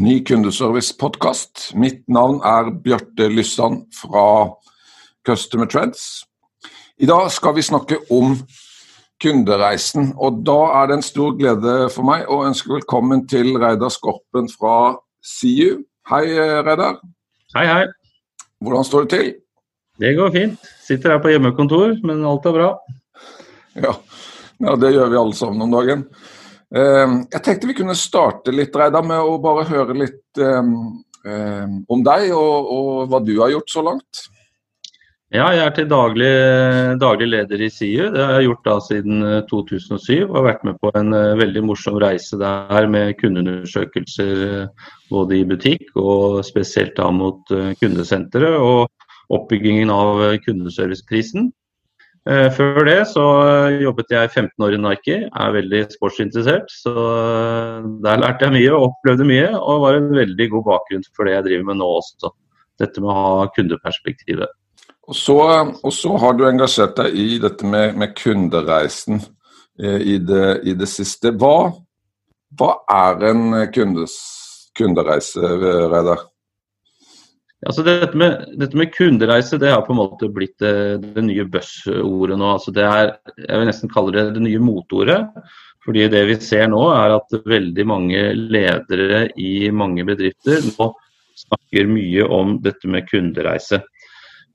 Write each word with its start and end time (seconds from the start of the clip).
ny 0.00 0.20
kundeservice-podkast. 0.24 1.72
Mitt 1.74 2.04
navn 2.08 2.38
er 2.46 2.70
Bjarte 2.84 3.28
Lyssand 3.32 3.86
fra 3.94 4.54
Customer 5.26 5.66
Trends. 5.66 6.24
I 6.98 7.06
dag 7.06 7.30
skal 7.34 7.56
vi 7.56 7.64
snakke 7.66 7.98
om 8.14 8.36
kundereisen, 9.22 10.12
og 10.14 10.44
da 10.46 10.58
er 10.78 10.88
det 10.90 10.98
en 10.98 11.06
stor 11.06 11.34
glede 11.38 11.74
for 11.94 12.06
meg 12.06 12.30
å 12.30 12.44
ønske 12.46 12.70
velkommen 12.76 13.26
til 13.30 13.56
Reidar 13.58 13.90
Skorpen 13.90 14.46
fra 14.52 14.94
SIU. 15.24 15.82
Hei, 16.10 16.24
Reidar. 16.66 17.00
Hei, 17.56 17.66
hei. 17.66 17.84
Hvordan 18.62 18.86
står 18.86 19.06
det 19.06 19.12
til? 19.14 19.34
Det 19.98 20.14
går 20.14 20.34
fint. 20.34 20.72
Sitter 20.86 21.16
her 21.16 21.22
på 21.22 21.34
hjemmekontor, 21.34 21.98
men 22.06 22.22
alt 22.26 22.46
er 22.46 22.54
bra. 22.54 22.72
Ja, 23.78 23.96
ja, 24.62 24.74
det 24.78 24.94
gjør 24.94 25.10
vi 25.10 25.22
alle 25.24 25.38
sammen 25.38 25.66
om 25.66 25.74
dagen. 25.74 26.06
Jeg 26.68 27.40
tenkte 27.44 27.68
vi 27.70 27.76
kunne 27.78 27.96
starte 27.96 28.52
litt 28.52 28.74
Reidar, 28.76 29.04
med 29.06 29.24
å 29.24 29.38
bare 29.40 29.64
høre 29.70 29.94
litt 29.96 30.40
om 30.40 32.02
deg 32.04 32.26
og, 32.36 32.68
og, 32.74 32.90
hva 33.08 33.22
du 33.24 33.38
har 33.40 33.54
gjort 33.54 33.72
så 33.72 33.84
langt. 33.86 34.26
Ja, 35.28 35.50
jeg 35.52 35.60
er 35.60 35.72
til 35.76 35.88
daglig, 35.90 36.28
daglig 37.00 37.26
leder 37.28 37.60
i 37.60 37.68
SIU. 37.68 38.06
Det 38.14 38.22
har 38.22 38.38
jeg 38.38 38.46
gjort 38.46 38.62
da 38.64 38.76
siden 38.80 39.26
2007. 39.50 40.24
og 40.24 40.36
har 40.38 40.46
vært 40.46 40.64
med 40.64 40.78
på 40.80 40.92
en 40.96 41.12
veldig 41.40 41.64
morsom 41.68 41.98
reise 42.00 42.38
der 42.40 42.88
med 42.88 43.12
kundeundersøkelser 43.20 44.70
både 45.10 45.36
i 45.36 45.44
butikk 45.48 45.90
og 46.00 46.40
spesielt 46.48 46.96
da 46.96 47.10
mot 47.12 47.44
kundesenteret 47.80 48.56
og 48.56 48.88
oppbyggingen 49.36 49.92
av 49.92 50.22
kundeserviceprisen. 50.46 51.50
Før 52.26 52.82
det 52.84 52.96
så 53.08 53.24
jobbet 53.80 54.10
jeg 54.12 54.30
15 54.34 54.64
år 54.66 54.74
i 54.76 54.80
Nike, 54.82 55.18
er 55.28 55.54
veldig 55.54 55.78
sportsinteressert. 55.94 56.68
Så 56.68 56.92
der 58.04 58.20
lærte 58.20 58.44
jeg 58.44 58.56
mye 58.56 58.74
og 58.74 58.88
opplevde 58.90 59.26
mye, 59.28 59.46
og 59.56 59.84
var 59.86 59.96
en 59.96 60.10
veldig 60.12 60.48
god 60.52 60.66
bakgrunn 60.66 61.06
for 61.16 61.24
det 61.24 61.38
jeg 61.38 61.46
driver 61.46 61.68
med 61.70 61.80
nå 61.80 61.88
også. 62.02 62.32
Dette 62.82 63.00
med 63.00 63.14
å 63.14 63.16
ha 63.16 63.46
kundeperspektivet. 63.56 64.52
Og 65.08 65.16
så, 65.16 65.38
og 65.72 65.92
så 65.94 66.16
har 66.20 66.36
du 66.36 66.44
engasjert 66.44 66.98
deg 66.98 67.14
i 67.16 67.38
dette 67.40 67.66
med, 67.66 67.96
med 67.96 68.12
kundereisen 68.18 69.22
eh, 69.80 70.00
i, 70.04 70.18
det, 70.20 70.48
i, 70.68 70.74
det, 70.76 70.88
siste. 70.90 71.32
Hva, 71.40 71.70
hva 72.60 72.74
er 72.92 73.24
en 73.30 73.46
kundes, 73.72 74.18
kundereise, 74.76 75.40
Reidar? 75.88 76.26
Altså 77.66 77.82
dette, 77.82 78.14
med, 78.14 78.44
dette 78.60 78.78
med, 78.78 78.92
kundereise 78.94 79.58
det 79.58 79.72
har 79.72 79.82
på 79.82 79.90
en 79.90 79.98
måte 79.98 80.28
blitt 80.30 80.60
det, 80.62 81.00
det 81.16 81.24
nye 81.26 81.46
buzzordet 81.50 82.38
nå. 82.38 82.52
Altså 82.54 82.74
det 82.74 82.84
er, 82.86 83.16
jeg 83.34 83.50
vil 83.50 83.66
nesten 83.66 83.90
kalle 83.90 84.14
det 84.14 84.36
det 84.36 84.44
nye 84.44 84.60
motordet. 84.62 85.24
Fordi 85.82 86.06
det 86.12 86.22
vi 86.28 86.36
ser 86.44 86.68
nå 86.70 86.84
er 86.92 87.16
at 87.16 87.34
veldig 87.48 87.86
mange 87.88 88.22
ledere 88.38 89.24
i 89.40 89.70
mange 89.74 90.04
bedrifter 90.06 90.62
nå 90.68 90.90
snakker 91.38 91.90
mye 91.90 92.26
om 92.34 92.58
dette 92.62 92.90
med 92.90 93.08
kundereise. 93.10 93.80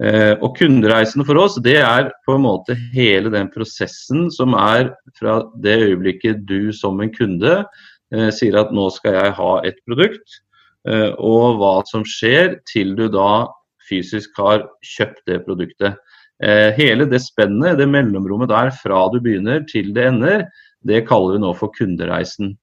Eh, 0.04 0.34
og 0.40 0.56
kundereisen 0.58 1.26
for 1.28 1.42
oss 1.42 1.60
det 1.64 1.80
er 1.84 2.08
på 2.28 2.38
en 2.38 2.46
måte 2.46 2.78
hele 2.96 3.32
den 3.34 3.52
prosessen 3.52 4.30
som 4.34 4.56
er 4.58 4.94
fra 5.20 5.42
det 5.64 5.76
øyeblikket 5.90 6.48
du 6.48 6.72
som 6.76 7.02
en 7.04 7.12
kunde 7.14 7.60
eh, 7.60 8.32
sier 8.34 8.58
at 8.62 8.74
nå 8.74 8.88
skal 8.96 9.20
jeg 9.20 9.36
ha 9.38 9.52
et 9.68 9.80
produkt 9.86 10.43
Eh, 10.43 10.43
og 10.84 11.60
hva 11.62 11.76
som 11.88 12.02
skjer 12.04 12.58
til 12.68 12.90
du 12.98 13.06
da 13.12 13.46
fysisk 13.90 14.36
har 14.40 14.66
kjøpt 14.84 15.24
det 15.30 15.40
produktet. 15.46 16.00
Eh, 16.44 16.74
hele 16.76 17.08
det 17.10 17.22
spennet, 17.24 17.78
det 17.80 17.88
mellomrommet 17.92 18.52
der 18.52 18.74
fra 18.76 19.06
du 19.14 19.20
begynner 19.24 19.64
til 19.70 19.94
det 19.96 20.10
ender, 20.10 20.46
det 20.84 21.06
kaller 21.08 21.38
vi 21.38 21.44
nå 21.44 21.54
for 21.56 21.74
kundereisen. 21.76 22.56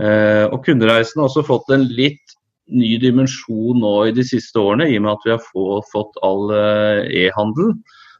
Eh, 0.00 0.44
og 0.46 0.62
kundereisen 0.64 1.20
har 1.20 1.28
også 1.28 1.44
fått 1.46 1.72
en 1.74 1.88
litt 1.90 2.36
ny 2.68 2.96
dimensjon 3.00 3.80
nå 3.82 3.94
i 4.08 4.14
de 4.16 4.24
siste 4.24 4.60
årene, 4.60 4.88
i 4.88 4.98
og 5.00 5.06
med 5.06 5.14
at 5.16 5.26
vi 5.26 5.34
har 5.34 5.84
fått 5.92 6.20
all 6.24 6.52
e-handel. 6.52 7.74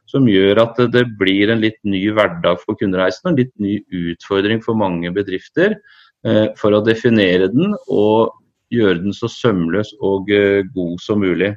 Som 0.09 0.25
gjør 0.25 0.57
at 0.63 0.79
det 0.89 1.03
blir 1.19 1.51
en 1.53 1.61
litt 1.61 1.77
ny 1.85 2.07
hverdag 2.17 2.63
for 2.63 2.77
kundereisen, 2.79 3.29
en 3.29 3.37
litt 3.37 3.53
ny 3.61 3.75
utfordring 3.93 4.57
for 4.65 4.73
mange 4.73 5.11
bedrifter 5.13 5.75
for 6.57 6.73
å 6.73 6.81
definere 6.81 7.51
den 7.53 7.75
og 7.85 8.33
gjøre 8.73 9.01
den 9.03 9.15
så 9.15 9.29
sømløs 9.31 9.93
og 10.05 10.29
eh, 10.33 10.65
god 10.75 10.97
som 11.03 11.21
mulig. 11.23 11.53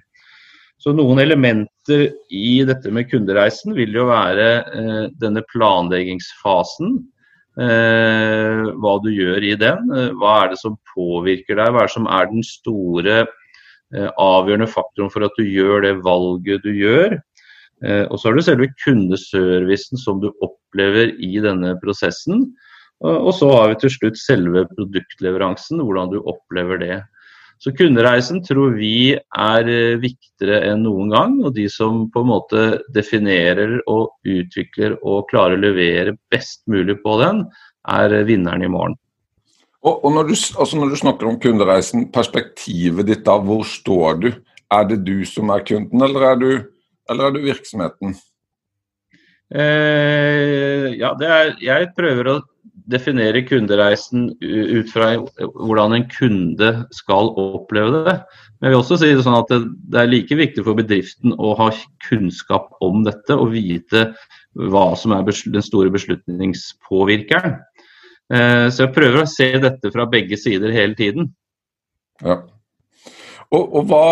Så 0.83 0.95
Noen 0.97 1.21
elementer 1.23 2.09
i 2.35 2.63
dette 2.67 2.91
med 2.95 3.09
kundereisen 3.11 3.77
vil 3.77 3.95
jo 3.95 4.09
være 4.11 4.49
eh, 4.63 5.05
denne 5.23 5.45
planleggingsfasen. 5.53 6.97
Eh, 7.61 8.63
hva 8.81 8.97
du 9.05 9.11
gjør 9.13 9.45
i 9.45 9.55
den. 9.61 9.93
Hva 10.19 10.39
er 10.41 10.53
det 10.53 10.63
som 10.63 10.81
påvirker 10.95 11.61
deg? 11.61 11.71
Hva 11.71 11.85
er 11.85 11.91
det 11.91 11.97
som 11.99 12.11
er 12.11 12.33
den 12.33 12.47
store 12.47 13.23
avgjørende 13.93 14.71
faktoren 14.73 15.11
for 15.13 15.21
at 15.27 15.35
du 15.37 15.45
gjør 15.45 15.83
det 15.85 15.99
valget 16.01 16.63
du 16.65 16.71
gjør? 16.73 17.19
Og 18.09 18.15
så 18.17 18.31
har 18.31 18.39
du 18.39 18.45
selve 18.47 18.71
kundeservicen 18.81 20.01
som 20.01 20.23
du 20.23 20.31
opplever 20.41 21.13
i 21.21 21.35
denne 21.45 21.75
prosessen. 21.83 22.47
Og 23.03 23.33
så 23.35 23.49
har 23.51 23.73
vi 23.73 23.81
til 23.83 23.91
slutt 23.97 24.21
selve 24.21 24.67
produktleveransen, 24.77 25.81
hvordan 25.83 26.13
du 26.13 26.21
opplever 26.21 26.79
det. 26.79 26.99
Så 27.63 27.71
kundereisen 27.79 28.41
tror 28.43 28.75
vi 28.75 29.15
er 29.15 29.69
eh, 29.71 29.99
viktigere 30.03 30.65
enn 30.73 30.83
noen 30.83 31.13
gang. 31.15 31.37
Og 31.47 31.55
de 31.55 31.69
som 31.71 32.09
på 32.11 32.25
en 32.25 32.31
måte 32.33 32.63
definerer 32.95 33.77
og 33.91 34.17
utvikler 34.27 34.97
og 34.99 35.29
klarer 35.31 35.59
å 35.59 35.63
levere 35.63 36.17
best 36.33 36.65
mulig 36.71 36.99
på 37.05 37.21
den, 37.23 37.45
er 37.87 38.17
vinneren 38.27 38.67
i 38.67 38.71
morgen. 38.71 38.99
Og, 39.83 40.05
og 40.07 40.11
når, 40.15 40.31
du, 40.31 40.35
altså 40.63 40.79
når, 40.79 40.91
du, 40.91 40.99
snakker 40.99 41.31
om 41.31 41.39
kundereisen, 41.43 42.09
perspektivet 42.15 43.07
ditt 43.09 43.25
da, 43.27 43.39
hvor 43.43 43.63
står 43.67 44.21
du? 44.23 44.29
Er 44.73 44.87
det 44.91 45.03
du 45.07 45.23
som 45.29 45.51
er 45.55 45.65
kunden, 45.67 46.03
eller 46.03 46.29
er 46.33 46.39
du, 46.39 46.51
eller 47.11 47.29
er 47.29 47.35
du 47.35 47.43
virksomheten? 47.47 48.15
Eh, 49.53 50.87
ja, 50.97 51.13
er, 51.15 51.55
jeg 51.63 51.91
prøver 51.99 52.31
å 52.31 52.41
definere 52.93 53.43
kundereisen 53.49 54.29
ut 54.41 54.91
fra 54.93 55.15
hvordan 55.41 55.97
en 55.97 56.07
kunde 56.13 56.71
skal 56.95 57.33
oppleve 57.41 58.05
det. 58.07 58.17
Men 58.61 58.69
jeg 58.69 58.75
vil 58.75 58.83
også 58.83 58.99
si 59.01 59.11
det 59.11 59.25
sånn 59.27 59.39
at 59.41 59.51
det 59.51 59.99
er 59.99 60.11
like 60.11 60.39
viktig 60.39 60.65
for 60.67 60.79
bedriften 60.79 61.35
å 61.35 61.55
ha 61.59 61.71
kunnskap 62.07 62.71
om 62.85 63.03
dette 63.07 63.35
og 63.35 63.55
vite 63.57 64.11
hva 64.55 64.93
som 64.99 65.15
er 65.17 65.25
den 65.27 65.65
store 65.65 65.93
beslutningspåvirkeren. 65.95 67.57
Eh, 68.33 68.67
så 68.73 68.87
jeg 68.87 68.95
prøver 68.95 69.25
å 69.25 69.31
se 69.31 69.49
dette 69.61 69.91
fra 69.95 70.07
begge 70.11 70.39
sider 70.41 70.73
hele 70.75 70.97
tiden. 70.99 71.33
Ja. 72.23 72.39
Og, 73.53 73.65
og 73.67 73.91
hva, 73.91 74.07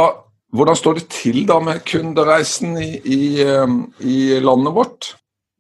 hvordan 0.56 0.76
står 0.76 0.98
det 0.98 1.06
til 1.14 1.44
da 1.48 1.60
med 1.62 1.84
kundereisen 1.88 2.74
i, 2.80 2.90
i, 3.00 3.22
eh, 3.44 3.78
i 4.02 4.18
landet 4.42 4.76
vårt? 4.76 5.14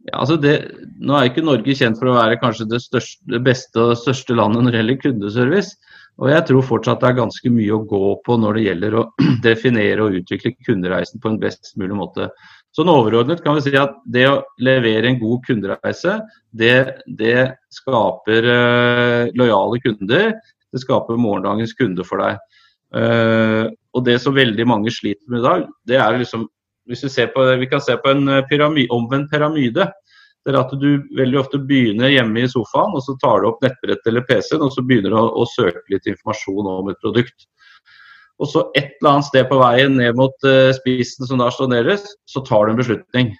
Ja, 0.08 0.22
altså 0.22 0.38
det, 0.40 0.54
nå 0.96 1.16
er 1.16 1.28
ikke 1.28 1.44
Norge 1.44 1.74
kjent 1.76 1.98
for 2.00 2.08
å 2.08 2.16
være 2.16 2.38
kanskje 2.40 2.68
det, 2.70 2.80
største, 2.80 3.20
det 3.28 3.40
beste 3.44 3.82
og 3.82 3.98
største 4.00 4.36
landet 4.36 4.64
når 4.64 4.72
det 4.72 4.80
gjelder 4.80 5.00
kundeservice. 5.02 5.96
Og 6.20 6.28
jeg 6.28 6.44
tror 6.48 6.64
fortsatt 6.68 7.02
det 7.02 7.10
er 7.10 7.18
ganske 7.20 7.52
mye 7.52 7.74
å 7.76 7.84
gå 7.88 8.14
på 8.26 8.36
når 8.40 8.56
det 8.56 8.64
gjelder 8.66 8.96
å 9.00 9.04
definere 9.46 10.06
og 10.06 10.16
utvikle 10.20 10.54
kundereisen 10.66 11.20
på 11.20 11.32
en 11.32 11.40
best 11.40 11.72
mulig 11.80 11.96
måte. 11.96 12.30
Sånn 12.76 12.90
overordnet 12.92 13.42
kan 13.44 13.56
vi 13.56 13.64
si 13.64 13.74
at 13.78 13.96
det 14.08 14.26
å 14.30 14.40
levere 14.62 15.10
en 15.10 15.18
god 15.20 15.42
kundereise, 15.48 16.20
det, 16.54 17.02
det 17.18 17.50
skaper 17.74 18.46
uh, 18.46 19.24
lojale 19.36 19.80
kunder. 19.82 20.32
Det 20.70 20.82
skaper 20.84 21.18
morgendagens 21.18 21.74
kunde 21.74 22.06
for 22.06 22.22
deg. 22.22 22.38
Uh, 22.94 23.66
og 23.96 24.06
det 24.06 24.20
som 24.22 24.36
veldig 24.36 24.66
mange 24.70 24.92
sliter 24.94 25.26
med 25.30 25.42
i 25.42 25.46
dag, 25.46 25.66
det 25.90 25.98
er 25.98 26.20
liksom 26.20 26.46
hvis 26.90 27.04
vi, 27.06 27.26
på, 27.32 27.44
vi 27.60 27.68
kan 27.70 27.82
se 27.82 27.96
på 28.00 28.12
en 28.12 28.28
eh, 28.28 28.44
pyramide, 28.50 28.90
omvendt 28.94 29.30
pyramide. 29.32 29.86
Det 30.40 30.54
er 30.54 30.60
at 30.62 30.72
du 30.80 31.04
veldig 31.16 31.38
ofte 31.42 31.60
begynner 31.68 32.10
hjemme 32.10 32.42
i 32.42 32.48
sofaen, 32.48 32.94
og 32.96 33.04
så 33.04 33.14
tar 33.20 33.42
du 33.42 33.50
opp 33.50 33.60
nettbrettet 33.64 34.08
eller 34.08 34.24
PC-en 34.28 34.64
og 34.64 34.72
så 34.72 34.84
begynner 34.86 35.12
du 35.12 35.18
å, 35.20 35.26
å, 35.42 35.48
søke 35.52 35.84
litt 35.92 36.08
informasjon 36.08 36.70
om 36.70 36.88
et 36.90 37.00
produkt. 37.04 37.44
Og 38.40 38.48
så 38.48 38.64
et 38.72 38.94
eller 38.96 39.10
annet 39.10 39.28
sted 39.28 39.50
på 39.50 39.58
veien 39.60 39.98
ned 40.00 40.16
mot 40.16 40.48
uh, 40.48 40.70
spissen 40.72 41.28
som 41.28 41.42
da 41.42 41.50
nederst, 41.68 42.08
så 42.24 42.40
tar 42.40 42.64
du 42.64 42.72
en 42.72 42.80
beslutning. 42.80 43.34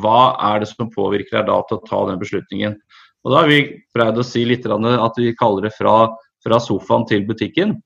Hva 0.00 0.38
er 0.48 0.62
det 0.62 0.70
som 0.70 0.88
påvirker 0.88 1.36
deg 1.36 1.50
da 1.50 1.58
til 1.68 1.76
å 1.76 1.84
ta 1.84 2.00
den 2.08 2.22
beslutningen? 2.22 2.78
Og 3.20 3.34
Da 3.34 3.42
har 3.42 3.52
vi 3.52 3.60
prøvd 3.92 4.22
å 4.22 4.24
si 4.24 4.46
litt 4.48 4.64
at 4.64 5.20
vi 5.20 5.36
kaller 5.36 5.68
det 5.68 5.74
fra, 5.76 6.08
fra 6.40 6.60
sofaen 6.64 7.04
til 7.12 7.28
butikken. 7.28 7.76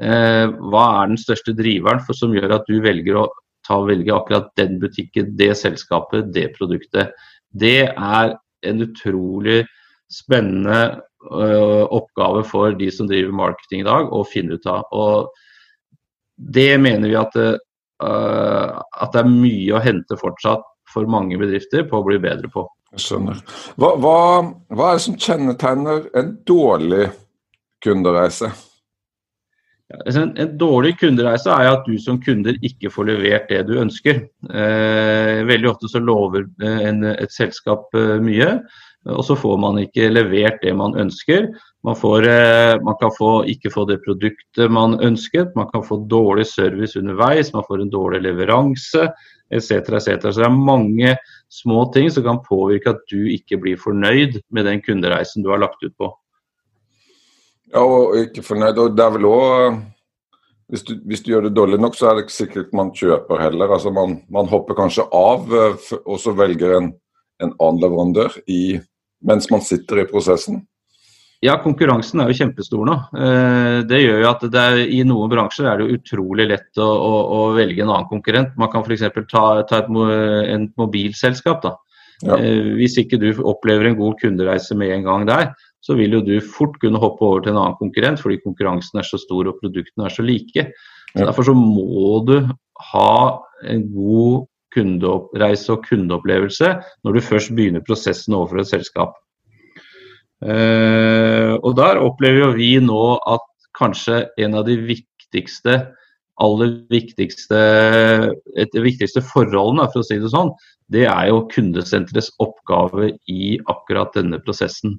Eh, 0.00 0.46
hva 0.46 0.84
er 1.02 1.10
den 1.10 1.20
største 1.20 1.52
driveren 1.58 2.00
som 2.16 2.32
gjør 2.32 2.56
at 2.56 2.68
du 2.70 2.78
velger 2.80 3.18
å 3.20 3.26
ta 3.70 3.78
velge 3.86 4.14
akkurat 4.14 4.50
den 4.58 4.78
butikken, 4.82 5.34
det 5.38 5.52
selskapet, 5.60 6.32
det 6.34 6.50
produktet? 6.56 7.14
Det 7.50 7.90
er 7.90 8.34
en 8.66 8.82
utrolig 8.84 9.62
spennende 10.10 11.00
uh, 11.30 11.86
oppgave 11.86 12.42
for 12.48 12.74
de 12.78 12.90
som 12.94 13.08
driver 13.10 13.34
marketing 13.36 13.84
i 13.84 13.88
dag, 13.88 14.10
å 14.10 14.26
finne 14.26 14.58
ut 14.58 14.66
av. 14.70 14.90
Og 14.90 15.30
det 16.50 16.74
mener 16.82 17.12
vi 17.12 17.18
at, 17.20 17.36
uh, 17.38 18.80
at 18.82 19.14
det 19.14 19.22
er 19.22 19.30
mye 19.30 19.76
å 19.78 19.84
hente 19.84 20.18
fortsatt 20.18 20.66
for 20.90 21.06
mange 21.10 21.38
bedrifter 21.38 21.86
på 21.86 22.00
å 22.00 22.06
bli 22.06 22.18
bedre 22.22 22.50
på. 22.50 22.66
Jeg 22.96 23.04
skjønner. 23.04 23.38
Hva, 23.78 23.92
hva, 24.02 24.16
hva 24.74 24.88
er 24.90 24.98
det 24.98 25.04
som 25.04 25.18
kjennetegner 25.20 26.08
en 26.18 26.34
dårlig 26.48 27.04
kundereise? 27.84 28.50
En, 29.90 30.36
en, 30.38 30.52
dårlig 30.58 30.94
kundereise 31.00 31.50
er 31.50 31.72
at 31.72 31.88
du 31.88 31.96
som 31.98 32.20
kunder 32.22 32.58
ikke 32.66 32.92
får 32.94 33.08
levert 33.08 33.48
det 33.50 33.64
du 33.66 33.74
ønsker. 33.80 34.22
Eh, 34.46 35.40
veldig 35.48 35.72
ofte 35.72 35.90
så 35.90 36.02
lover 36.02 36.46
eh, 36.62 36.84
en, 36.90 37.02
et 37.10 37.34
selskap 37.34 37.90
eh, 37.98 38.20
mye, 38.22 38.52
og 39.10 39.24
så 39.24 39.34
får 39.38 39.58
man 39.58 39.80
ikke 39.80 40.10
levert 40.12 40.60
det 40.62 40.76
man 40.78 40.94
ønsker. 41.00 41.48
Man, 41.86 41.96
får, 41.98 42.28
eh, 42.28 42.76
man 42.84 42.98
kan 43.00 43.10
få, 43.16 43.32
ikke 43.50 43.72
få 43.74 43.86
det 43.88 43.98
produktet 44.04 44.70
man 44.70 44.98
ønsket, 45.02 45.56
man 45.58 45.70
kan 45.72 45.82
få 45.86 46.02
dårlig 46.12 46.46
service 46.46 46.98
underveis, 47.00 47.54
man 47.56 47.66
får 47.66 47.82
en 47.82 47.92
dårlig 47.92 48.22
leveranse 48.28 49.08
etc. 49.50 49.72
etc. 49.98 50.30
Så 50.30 50.38
det 50.38 50.46
er 50.46 50.54
mange 50.54 51.16
små 51.50 51.86
ting 51.94 52.10
som 52.12 52.28
kan 52.28 52.42
påvirke 52.46 52.94
at 52.94 53.02
du 53.10 53.24
ikke 53.32 53.58
blir 53.62 53.80
fornøyd 53.80 54.42
med 54.54 54.68
den 54.68 54.84
kundereisen 54.84 55.42
du 55.42 55.50
har 55.50 55.64
lagt 55.64 55.82
ut 55.82 55.96
på. 55.98 56.12
Ja, 57.70 57.82
og 57.84 58.16
ikke 58.18 58.44
fornøyd. 58.44 58.78
Og 58.82 58.96
det 58.96 59.04
er 59.04 59.16
vel 59.16 59.28
òg 59.30 59.80
hvis, 60.70 60.84
hvis, 60.86 61.22
du 61.26 61.32
gjør 61.32 61.48
det 61.48 61.56
dårlig 61.56 61.80
nok, 61.82 61.96
så 61.98 62.10
er 62.10 62.16
det 62.16 62.26
ikke 62.26 62.36
sikkert 62.36 62.74
man 62.76 62.92
kjøper 62.94 63.42
heller. 63.42 63.72
Altså 63.74 63.90
man, 63.94 64.20
man 64.30 64.50
hopper 64.50 64.78
kanskje 64.78 65.06
av 65.14 65.50
eh, 65.50 65.86
og 66.04 66.18
så 66.22 66.34
velger 66.38 66.76
en, 66.76 66.92
en 67.42 67.54
annen 67.56 67.80
leverandør 67.82 68.36
i, 68.46 68.78
mens 69.26 69.50
man 69.50 69.64
sitter 69.66 70.04
i 70.04 70.06
prosessen. 70.10 70.62
Ja, 71.42 71.54
konkurransen 71.62 72.20
er 72.20 72.28
jo 72.28 72.36
kjempestor 72.36 72.84
nå. 72.86 72.94
Eh, 73.16 73.76
det 73.88 74.02
gjør 74.02 74.22
jo 74.22 74.30
at 74.30 74.42
er, 74.50 74.82
I 74.92 75.00
noen 75.08 75.32
bransjer 75.32 75.70
er 75.70 75.80
det 75.80 75.96
utrolig 75.96 76.50
lett 76.50 76.82
å, 76.82 76.86
å, 76.86 77.12
å 77.34 77.44
velge 77.56 77.82
en 77.82 77.90
annen 77.90 78.10
konkurrent. 78.10 78.52
Man 78.60 78.70
kan 78.70 78.84
f.eks. 78.84 79.06
ta, 79.32 79.44
ta 79.66 79.80
et, 79.80 79.88
en 80.54 80.68
mobilselskap. 80.78 81.64
da. 81.64 81.74
Ja. 82.20 82.36
Eh, 82.36 82.74
hvis 82.76 82.98
ikke 83.00 83.18
du 83.18 83.32
opplever 83.40 83.88
en 83.88 83.98
god 83.98 84.20
kundereise 84.20 84.76
med 84.76 84.92
en 84.94 85.06
gang 85.08 85.26
der, 85.26 85.50
så 85.84 85.96
vil 85.96 86.16
jo 86.16 86.22
du 86.24 86.34
fort 86.44 86.76
kunne 86.82 87.00
hoppe 87.00 87.24
over 87.24 87.44
til 87.44 87.54
en 87.54 87.60
annen 87.62 87.78
konkurrent 87.80 88.20
fordi 88.20 88.40
konkurransen 88.44 89.00
er 89.00 89.06
så 89.08 89.20
stor 89.20 89.48
og 89.48 89.60
produktene 89.62 90.06
er 90.08 90.14
så 90.14 90.24
like. 90.26 90.66
Så 91.14 91.24
Derfor 91.24 91.48
så 91.48 91.54
må 91.56 92.20
du 92.28 92.36
ha 92.92 93.14
en 93.68 93.86
god 93.94 94.46
kundereise 94.74 95.72
og 95.74 95.86
kundeopplevelse 95.88 96.74
når 97.04 97.16
du 97.16 97.24
først 97.24 97.54
begynner 97.56 97.84
prosessen 97.86 98.36
overfor 98.36 98.62
et 98.62 98.70
selskap. 98.70 99.16
Uh, 100.40 101.58
og 101.60 101.74
Der 101.76 102.00
opplever 102.00 102.46
jo 102.46 102.52
vi 102.56 102.74
nå 102.80 103.06
at 103.28 103.44
kanskje 103.76 104.22
en 104.40 104.56
av 104.56 104.68
de 104.68 104.78
viktigste 104.80 105.80
aller 106.40 106.72
viktigste, 106.88 107.58
et 108.56 108.72
viktigste 108.72 109.22
forholdene, 109.24 109.86
for 109.92 110.02
å 110.02 110.06
si 110.06 110.18
det 110.20 110.32
sånn, 110.32 110.52
det 110.92 111.06
er 111.10 111.28
jo 111.30 111.44
kundesenterets 111.52 112.32
oppgave 112.42 113.12
i 113.30 113.58
akkurat 113.70 114.14
denne 114.16 114.40
prosessen. 114.42 114.96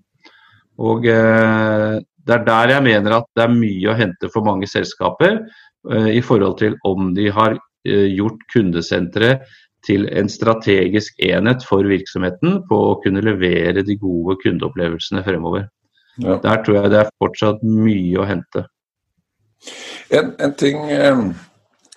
Og 0.79 1.07
eh, 1.09 1.97
Det 2.21 2.35
er 2.35 2.45
der 2.45 2.75
jeg 2.75 2.85
mener 2.85 3.17
at 3.17 3.27
det 3.35 3.43
er 3.43 3.55
mye 3.55 3.89
å 3.91 3.97
hente 3.97 4.29
for 4.31 4.45
mange 4.45 4.69
selskaper 4.69 5.41
eh, 5.91 6.09
i 6.15 6.21
forhold 6.21 6.59
til 6.61 6.77
om 6.87 7.13
de 7.17 7.27
har 7.33 7.57
eh, 7.87 8.07
gjort 8.13 8.39
kundesenteret 8.53 9.43
til 9.85 10.05
en 10.13 10.29
strategisk 10.29 11.17
enhet 11.25 11.63
for 11.65 11.87
virksomheten 11.89 12.61
på 12.69 12.81
å 12.91 12.97
kunne 13.01 13.23
levere 13.25 13.81
de 13.81 13.95
gode 13.97 14.37
kundeopplevelsene 14.43 15.23
fremover. 15.25 15.65
Ja. 16.21 16.37
Der 16.43 16.61
tror 16.61 16.77
jeg 16.77 16.91
det 16.93 16.99
er 17.01 17.15
fortsatt 17.23 17.63
mye 17.65 18.19
å 18.21 18.27
hente. 18.29 18.67
En, 20.13 20.35
en 20.37 20.53
ting 20.57 20.77
eh, 20.91 21.23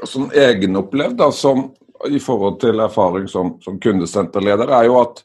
som 0.09 0.31
egenopplevd 0.33 1.19
da, 1.21 1.31
som, 1.33 1.69
i 2.09 2.21
forhold 2.23 2.61
til 2.65 2.83
erfaring 2.85 3.29
som, 3.31 3.55
som 3.65 3.79
kundesenterleder, 3.81 4.73
er 4.81 4.89
jo 4.89 4.99
at 5.03 5.25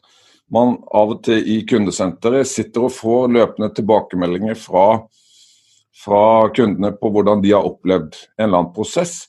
man 0.52 0.76
av 0.90 1.14
og 1.14 1.22
til 1.26 1.46
i 1.46 1.60
kundesenteret 1.68 2.48
sitter 2.48 2.88
og 2.88 2.94
får 2.94 3.30
løpende 3.36 3.70
tilbakemeldinger 3.76 4.58
fra, 4.58 4.86
fra 6.04 6.22
kundene 6.56 6.92
på 6.98 7.12
hvordan 7.14 7.42
de 7.44 7.54
har 7.54 7.66
opplevd 7.66 8.16
en 8.18 8.46
eller 8.48 8.62
annen 8.62 8.72
prosess. 8.74 9.22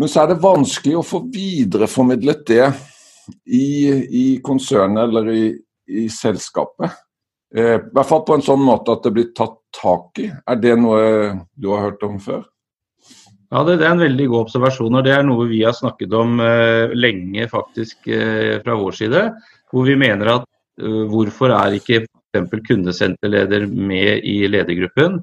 Men 0.00 0.10
så 0.10 0.22
er 0.22 0.32
det 0.32 0.42
vanskelig 0.42 0.96
å 0.98 1.06
få 1.06 1.22
videreformidlet 1.30 2.44
det 2.48 2.66
i, 3.46 3.66
i 4.22 4.26
konsernet 4.42 5.06
eller 5.06 5.30
i, 5.32 5.44
i 5.90 6.06
selskapet. 6.10 6.94
Eh, 7.54 7.76
I 7.76 7.92
hvert 7.94 8.08
fall 8.08 8.24
på 8.26 8.38
en 8.38 8.46
sånn 8.46 8.62
måte 8.64 8.94
at 8.94 9.04
det 9.06 9.14
blir 9.14 9.30
tatt 9.36 9.58
tak 9.76 10.22
i. 10.22 10.30
Er 10.30 10.58
det 10.62 10.74
noe 10.80 11.04
du 11.54 11.70
har 11.74 11.90
hørt 11.90 12.02
om 12.06 12.18
før? 12.22 12.42
Ja, 13.50 13.64
det, 13.66 13.80
det, 13.80 13.86
er 13.86 13.96
en 13.96 14.04
veldig 14.04 14.28
god 14.30 14.44
observasjon. 14.46 14.94
og 14.94 15.06
Det 15.06 15.14
er 15.14 15.24
noe 15.26 15.48
vi 15.50 15.64
har 15.66 15.74
snakket 15.74 16.14
om 16.14 16.38
eh, 16.42 16.94
lenge 16.94 17.48
faktisk 17.50 18.06
eh, 18.10 18.60
fra 18.62 18.78
vår 18.78 18.98
side 18.98 19.24
hvor 19.70 19.86
vi 19.88 19.96
mener 19.98 20.34
at 20.38 20.48
uh, 20.82 21.04
hvorfor 21.10 21.54
er 21.56 21.76
ikke 21.78 22.04
f.eks. 22.04 22.50
kundesenterleder 22.68 23.66
med 23.68 24.26
i 24.26 24.42
ledergruppen? 24.50 25.20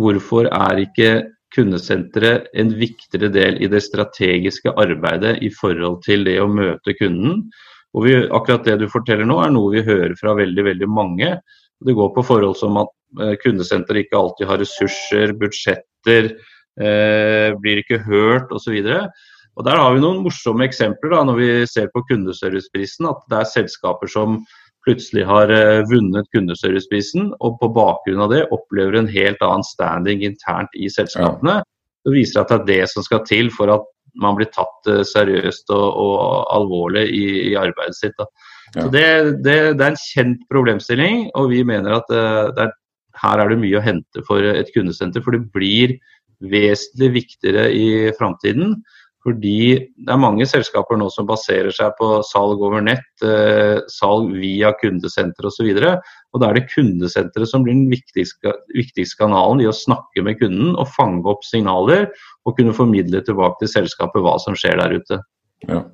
Hvorfor 0.00 0.48
er 0.50 0.84
ikke 0.84 1.10
kundesenteret 1.54 2.46
en 2.54 2.70
viktigere 2.78 3.30
del 3.34 3.58
i 3.62 3.68
det 3.70 3.82
strategiske 3.82 4.70
arbeidet 4.78 5.40
i 5.42 5.50
forhold 5.50 5.98
til 6.06 6.24
det 6.28 6.38
å 6.42 6.50
møte 6.50 6.94
kunden? 6.98 7.48
Og 7.96 8.06
vi, 8.06 8.14
akkurat 8.30 8.68
det 8.68 8.78
du 8.84 8.86
forteller 8.90 9.26
nå 9.26 9.40
er 9.42 9.50
noe 9.50 9.72
vi 9.74 9.82
hører 9.86 10.14
fra 10.18 10.36
veldig, 10.38 10.64
veldig 10.68 10.88
mange. 10.88 11.32
Det 11.80 11.96
går 11.96 12.12
på 12.14 12.24
forhold 12.28 12.54
som 12.60 12.78
at 12.82 12.92
uh, 13.18 13.34
kundesenteret 13.42 14.06
ikke 14.06 14.20
alltid 14.20 14.50
har 14.52 14.62
ressurser, 14.62 15.34
budsjetter, 15.40 16.34
eh, 16.80 17.50
blir 17.60 17.80
ikke 17.82 18.00
hørt 18.06 18.52
osv. 18.54 18.76
Og 18.78 19.10
Der 19.60 19.76
har 19.76 19.92
vi 19.94 20.00
noen 20.02 20.22
morsomme 20.24 20.64
eksempler 20.64 21.12
da, 21.12 21.20
når 21.26 21.38
vi 21.40 21.48
ser 21.68 21.90
på 21.92 22.02
kundeserviceprisen. 22.08 23.08
At 23.10 23.22
det 23.28 23.40
er 23.40 23.50
selskaper 23.50 24.10
som 24.10 24.40
plutselig 24.86 25.26
har 25.28 25.52
uh, 25.52 25.82
vunnet 25.90 26.28
kundeserviceprisen, 26.34 27.32
og 27.44 27.58
på 27.60 27.70
bakgrunn 27.76 28.22
av 28.24 28.32
det 28.32 28.46
opplever 28.54 28.96
en 28.96 29.10
helt 29.10 29.42
annen 29.44 29.66
standing 29.66 30.24
internt 30.24 30.72
i 30.78 30.88
selskapene. 30.92 31.60
Ja. 31.60 31.66
Det 32.06 32.14
viser 32.14 32.40
at 32.40 32.52
det 32.52 32.60
er 32.60 32.68
det 32.70 32.92
som 32.94 33.04
skal 33.04 33.24
til 33.28 33.50
for 33.52 33.72
at 33.74 33.84
man 34.20 34.38
blir 34.38 34.48
tatt 34.54 34.88
uh, 34.88 35.02
seriøst 35.06 35.70
og, 35.74 35.86
og, 35.90 36.22
alvorlig 36.56 37.04
i, 37.12 37.26
i, 37.50 37.56
arbeidet 37.60 37.98
sitt. 37.98 38.16
Da. 38.18 38.26
Ja. 38.74 38.86
Så 38.86 38.88
det, 38.94 39.06
det, 39.44 39.58
det, 39.76 39.84
er 39.84 39.90
en 39.92 40.04
kjent 40.06 40.46
problemstilling, 40.50 41.26
og 41.36 41.50
vi 41.52 41.60
mener 41.66 41.98
at 42.00 42.08
uh, 42.14 42.48
er, 42.64 42.72
her 43.20 43.42
er 43.42 43.52
det 43.52 43.60
mye 43.60 43.78
å 43.78 43.84
hente 43.84 44.24
for 44.26 44.46
et 44.48 44.72
kundesenter. 44.72 45.22
For 45.26 45.36
det 45.36 45.44
blir 45.52 45.98
vesentlig 46.40 47.12
viktigere 47.18 47.68
i 47.76 47.86
framtiden. 48.16 48.78
Fordi 49.20 49.56
det 50.00 50.12
er 50.14 50.20
mange 50.20 50.46
selskaper 50.48 50.96
nå 50.96 51.10
som 51.12 51.26
baserer 51.28 51.74
seg 51.76 51.92
på 51.98 52.08
salg 52.24 52.62
over 52.64 52.80
nett, 52.84 53.10
eh, 53.20 53.82
salg 53.92 54.32
via 54.40 54.72
kundesenter 54.80 55.50
osv. 55.50 55.68
Og, 55.68 55.82
så 55.82 55.92
og 56.32 56.40
da 56.40 56.48
er 56.48 56.56
det 56.56 56.70
kundesenteret 56.72 57.50
som 57.50 57.66
blir 57.66 57.76
den 57.76 57.90
viktigste, 57.92 58.54
viktigste, 58.72 59.18
kanalen 59.20 59.60
i 59.60 59.68
å 59.68 59.76
snakke 59.76 60.24
med 60.24 60.40
kunden 60.40 60.72
og 60.72 60.88
fange 60.94 61.26
opp 61.28 61.44
signaler 61.44 62.08
og 62.48 62.56
kunne 62.56 62.76
formidle 62.76 63.20
tilbake 63.26 63.60
til 63.60 63.74
selskapet 63.74 64.24
hva 64.24 64.38
som 64.40 64.56
skjer 64.56 64.80
der 64.80 64.96
ute. 64.96 65.20
Ja. 65.68 65.84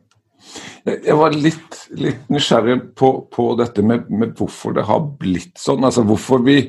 Jeg 0.86 1.18
var 1.18 1.34
litt, 1.34 1.80
litt 1.98 2.28
nysgjerrig 2.30 2.78
på, 2.94 3.10
på 3.32 3.48
dette 3.58 3.82
med, 3.82 4.06
med, 4.06 4.36
hvorfor 4.38 4.76
det 4.76 4.86
har 4.86 5.02
blitt 5.18 5.56
sånn. 5.58 5.82
Altså 5.82 6.04
hvorfor 6.06 6.44
vi 6.46 6.60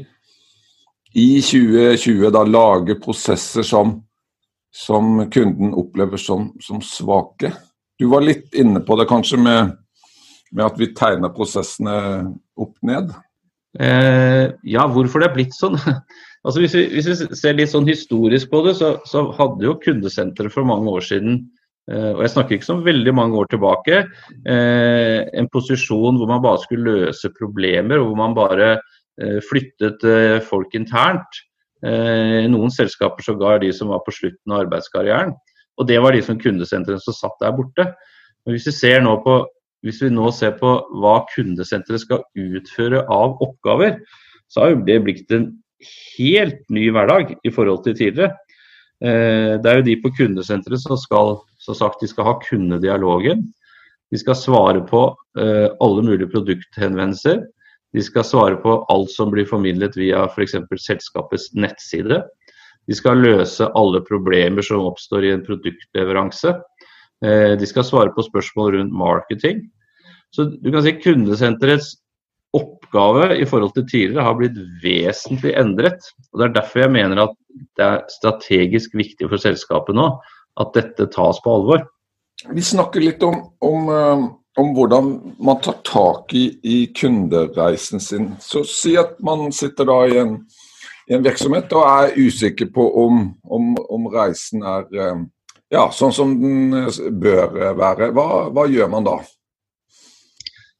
i 1.17 1.29
2020 1.43 2.31
da 2.33 2.41
lager 2.47 2.97
prosesser 3.03 3.65
som 3.67 3.99
som 4.75 5.29
kunden 5.31 5.74
opplever 5.77 6.19
som, 6.21 6.51
som 6.62 6.81
svake. 6.83 7.53
Du 7.97 8.07
var 8.12 8.25
litt 8.25 8.53
inne 8.53 8.81
på 8.86 8.97
det 9.00 9.07
kanskje 9.09 9.39
med, 9.41 9.77
med 10.51 10.65
at 10.67 10.77
vi 10.79 10.91
tegner 10.97 11.33
prosessene 11.33 11.95
opp 12.57 12.75
ned? 12.86 13.13
Eh, 13.77 14.53
ja, 14.65 14.88
hvorfor 14.89 15.21
det 15.21 15.29
er 15.29 15.36
blitt 15.36 15.55
sånn? 15.57 15.77
altså 16.45 16.63
hvis 16.63 16.75
vi, 16.77 16.86
hvis, 16.95 17.09
vi, 17.09 17.38
ser 17.38 17.57
litt 17.57 17.74
sånn 17.74 17.89
historisk 17.89 18.51
på 18.53 18.63
det, 18.65 18.77
så, 18.79 18.95
så 19.09 19.27
hadde 19.38 19.67
jo 19.67 19.77
kundesenteret 19.83 20.53
for 20.53 20.67
mange 20.67 20.93
år 20.93 21.05
siden 21.05 21.41
eh, 21.91 22.13
og 22.15 22.24
jeg 22.25 22.33
snakker 22.33 22.57
ikke 22.57 22.69
så 22.69 22.77
veldig 22.86 23.13
mange 23.17 23.38
år 23.41 23.51
tilbake, 23.53 24.03
eh, 24.50 25.19
en 25.38 25.50
posisjon 25.53 26.17
hvor 26.17 26.31
man 26.31 26.45
bare 26.45 26.63
skulle 26.63 27.01
løse 27.03 27.33
problemer, 27.38 28.01
og 28.01 28.12
hvor 28.12 28.21
man 28.24 28.38
bare 28.38 28.71
eh, 28.77 29.38
flyttet 29.45 30.05
eh, 30.05 30.39
folk 30.45 30.74
internt. 30.77 31.43
Eh, 31.86 32.48
noen 32.50 32.72
selskaper 32.74 33.25
sågar 33.25 33.60
de 33.62 33.69
som 33.75 33.91
var 33.93 34.01
på 34.05 34.13
slutten 34.15 34.53
av 34.53 34.65
arbeidskarrieren. 34.65 35.36
Og 35.77 35.88
det 35.89 36.00
var 36.01 36.15
de 36.15 36.24
som 36.25 36.39
kundesentrene 36.41 37.01
som 37.03 37.13
satt 37.13 37.38
der 37.43 37.53
borte. 37.53 37.91
Men 38.46 38.55
hvis 38.55 38.65
vi, 38.72 38.93
på, 39.24 39.36
hvis 39.86 40.01
vi 40.01 40.10
nå 40.10 40.31
ser 40.34 40.55
på 40.57 40.72
hva 41.01 41.19
kundesenteret 41.36 42.01
skal 42.01 42.24
utføre 42.34 43.03
av 43.05 43.38
oppgaver, 43.46 44.00
så 44.50 44.63
har 44.63 44.79
det 44.88 45.03
blitt 45.05 45.31
en 45.36 45.51
helt 46.17 46.63
ny 46.74 46.88
hverdag 46.89 47.36
i 47.46 47.51
forhold 47.53 47.84
til 47.86 47.98
tidligere. 48.00 48.34
Det 48.98 49.69
er 49.69 49.77
jo 49.77 49.86
de 49.86 49.98
på 50.01 50.10
kundesenteret 50.17 50.81
som 50.81 50.98
skal 50.98 51.36
som 51.62 51.75
sagt, 51.77 52.01
de 52.01 52.10
skal 52.10 52.25
ha 52.25 52.34
kundedialogen. 52.41 53.43
De 54.10 54.17
skal 54.17 54.39
svare 54.39 54.81
på 54.88 55.03
alle 55.38 56.05
mulige 56.07 56.31
produkthenvendelser. 56.31 57.43
De 57.98 58.04
skal 58.06 58.25
svare 58.27 58.58
på 58.62 58.75
alt 58.94 59.10
som 59.10 59.32
blir 59.34 59.48
formidlet 59.50 59.96
via 59.98 60.27
f.eks. 60.30 60.54
selskapets 60.84 61.50
nettside. 61.58 62.20
De 62.86 62.96
skal 62.96 63.24
løse 63.24 63.66
alle 63.74 64.04
problemer 64.06 64.62
som 64.62 64.86
oppstår 64.86 65.25
i 65.25 65.32
en 65.34 65.42
produktleveranse. 65.46 66.54
Eh, 67.25 67.56
de 67.58 67.70
skal 67.70 67.88
svare 67.88 68.13
på 68.13 68.27
spørsmål 68.27 68.75
rundt 68.75 68.94
marketing. 68.94 69.66
Så 70.30 70.46
du 70.54 70.70
kan 70.70 70.86
si 70.86 70.94
Kundesenterets 71.01 71.96
oppgave 72.54 73.32
i 73.42 73.50
forhold 73.50 73.74
til 73.75 73.88
tidligere 73.89 74.27
har 74.30 74.38
blitt 74.38 74.62
vesentlig 74.84 75.56
endret. 75.58 76.12
og 76.32 76.39
Det 76.39 76.48
er 76.48 76.58
derfor 76.62 76.86
jeg 76.86 76.96
mener 77.00 77.24
at 77.25 77.36
det 77.80 77.88
er 77.88 78.08
strategisk 78.13 78.94
viktig 78.94 79.25
for 79.25 79.42
selskapet 79.42 79.98
nå 79.98 80.12
at 80.62 80.74
dette 80.77 81.10
tas 81.18 81.42
på 81.42 81.54
alvor. 81.54 81.82
Vi 82.54 82.62
snakker 82.62 83.01
litt 83.01 83.24
om, 83.25 83.42
om 83.66 83.89
eh, 83.89 84.27
om 84.57 84.73
hvordan 84.73 85.09
man 85.39 85.61
tar 85.61 85.77
tak 85.85 86.33
i, 86.33 86.47
i, 86.63 86.77
kundereisen 86.97 88.01
sin. 88.01 88.31
Så 88.41 88.63
si 88.65 88.95
at 88.97 89.17
man 89.23 89.51
sitter 89.53 89.85
da 89.85 89.97
i 90.09 90.17
en, 90.17 90.35
i 91.07 91.17
en 91.17 91.25
virksomhet 91.25 91.73
og 91.77 91.85
er 91.85 92.17
usikker 92.17 92.71
på 92.73 92.87
om, 93.05 93.23
om, 93.43 93.73
om, 93.93 94.07
reisen 94.13 94.65
er 94.65 94.87
eh, 94.97 95.25
ja, 95.77 95.87
sånn 95.93 96.15
som 96.15 96.33
den 96.41 96.73
eh, 96.73 97.01
bør 97.21 97.53
være. 97.77 98.11
Hva, 98.17 98.27
hva 98.55 98.65
gjør 98.71 98.89
man 98.95 99.05
da? 99.05 99.19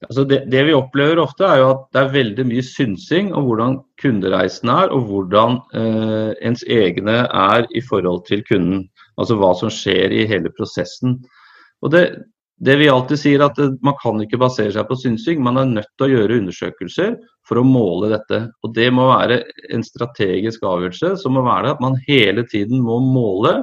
Altså 0.05 0.24
det, 0.29 0.43
det, 0.51 0.62
vi 0.67 0.75
opplever 0.77 1.22
ofte, 1.22 1.46
er 1.46 1.62
jo 1.62 1.69
at 1.72 1.86
det 1.93 2.01
er 2.01 2.13
veldig 2.13 2.46
mye 2.50 2.65
synsing 2.65 3.31
om 3.34 3.48
hvordan 3.48 3.79
kundereisen 4.01 4.69
er, 4.69 4.93
og 4.93 5.05
hvordan 5.10 5.57
eh, 5.77 6.34
ens 6.46 6.65
egne 6.69 7.24
er 7.25 7.69
i 7.77 7.81
forhold 7.86 8.25
til 8.29 8.41
kunden. 8.50 8.88
Altså 9.17 9.38
hva 9.38 9.53
som 9.57 9.74
skjer 9.74 10.13
i 10.13 10.25
hele 10.29 10.53
prosessen. 10.53 11.17
Og 11.81 11.93
det, 11.93 12.03
det 12.58 12.76
vi 12.80 12.90
alltid 12.90 13.20
sier 13.22 13.44
at 13.46 13.60
Man 13.86 13.98
kan 14.02 14.22
ikke 14.24 14.40
basere 14.42 14.74
seg 14.74 14.88
på 14.90 14.98
synsing, 14.98 15.42
man 15.46 15.60
er 15.62 15.70
nødt 15.70 15.92
til 15.98 16.08
å 16.08 16.14
gjøre 16.16 16.40
undersøkelser 16.42 17.18
for 17.48 17.62
å 17.62 17.68
måle 17.68 18.10
dette. 18.16 18.48
Og 18.66 18.74
Det 18.74 18.88
må 18.94 19.10
være 19.12 19.44
en 19.74 19.86
strategisk 19.86 20.66
avgjørelse 20.66 21.16
som 21.22 21.38
må 21.38 21.46
være 21.46 21.76
at 21.76 21.84
man 21.84 22.00
hele 22.08 22.48
tiden 22.50 22.82
må 22.84 23.00
måle, 23.04 23.60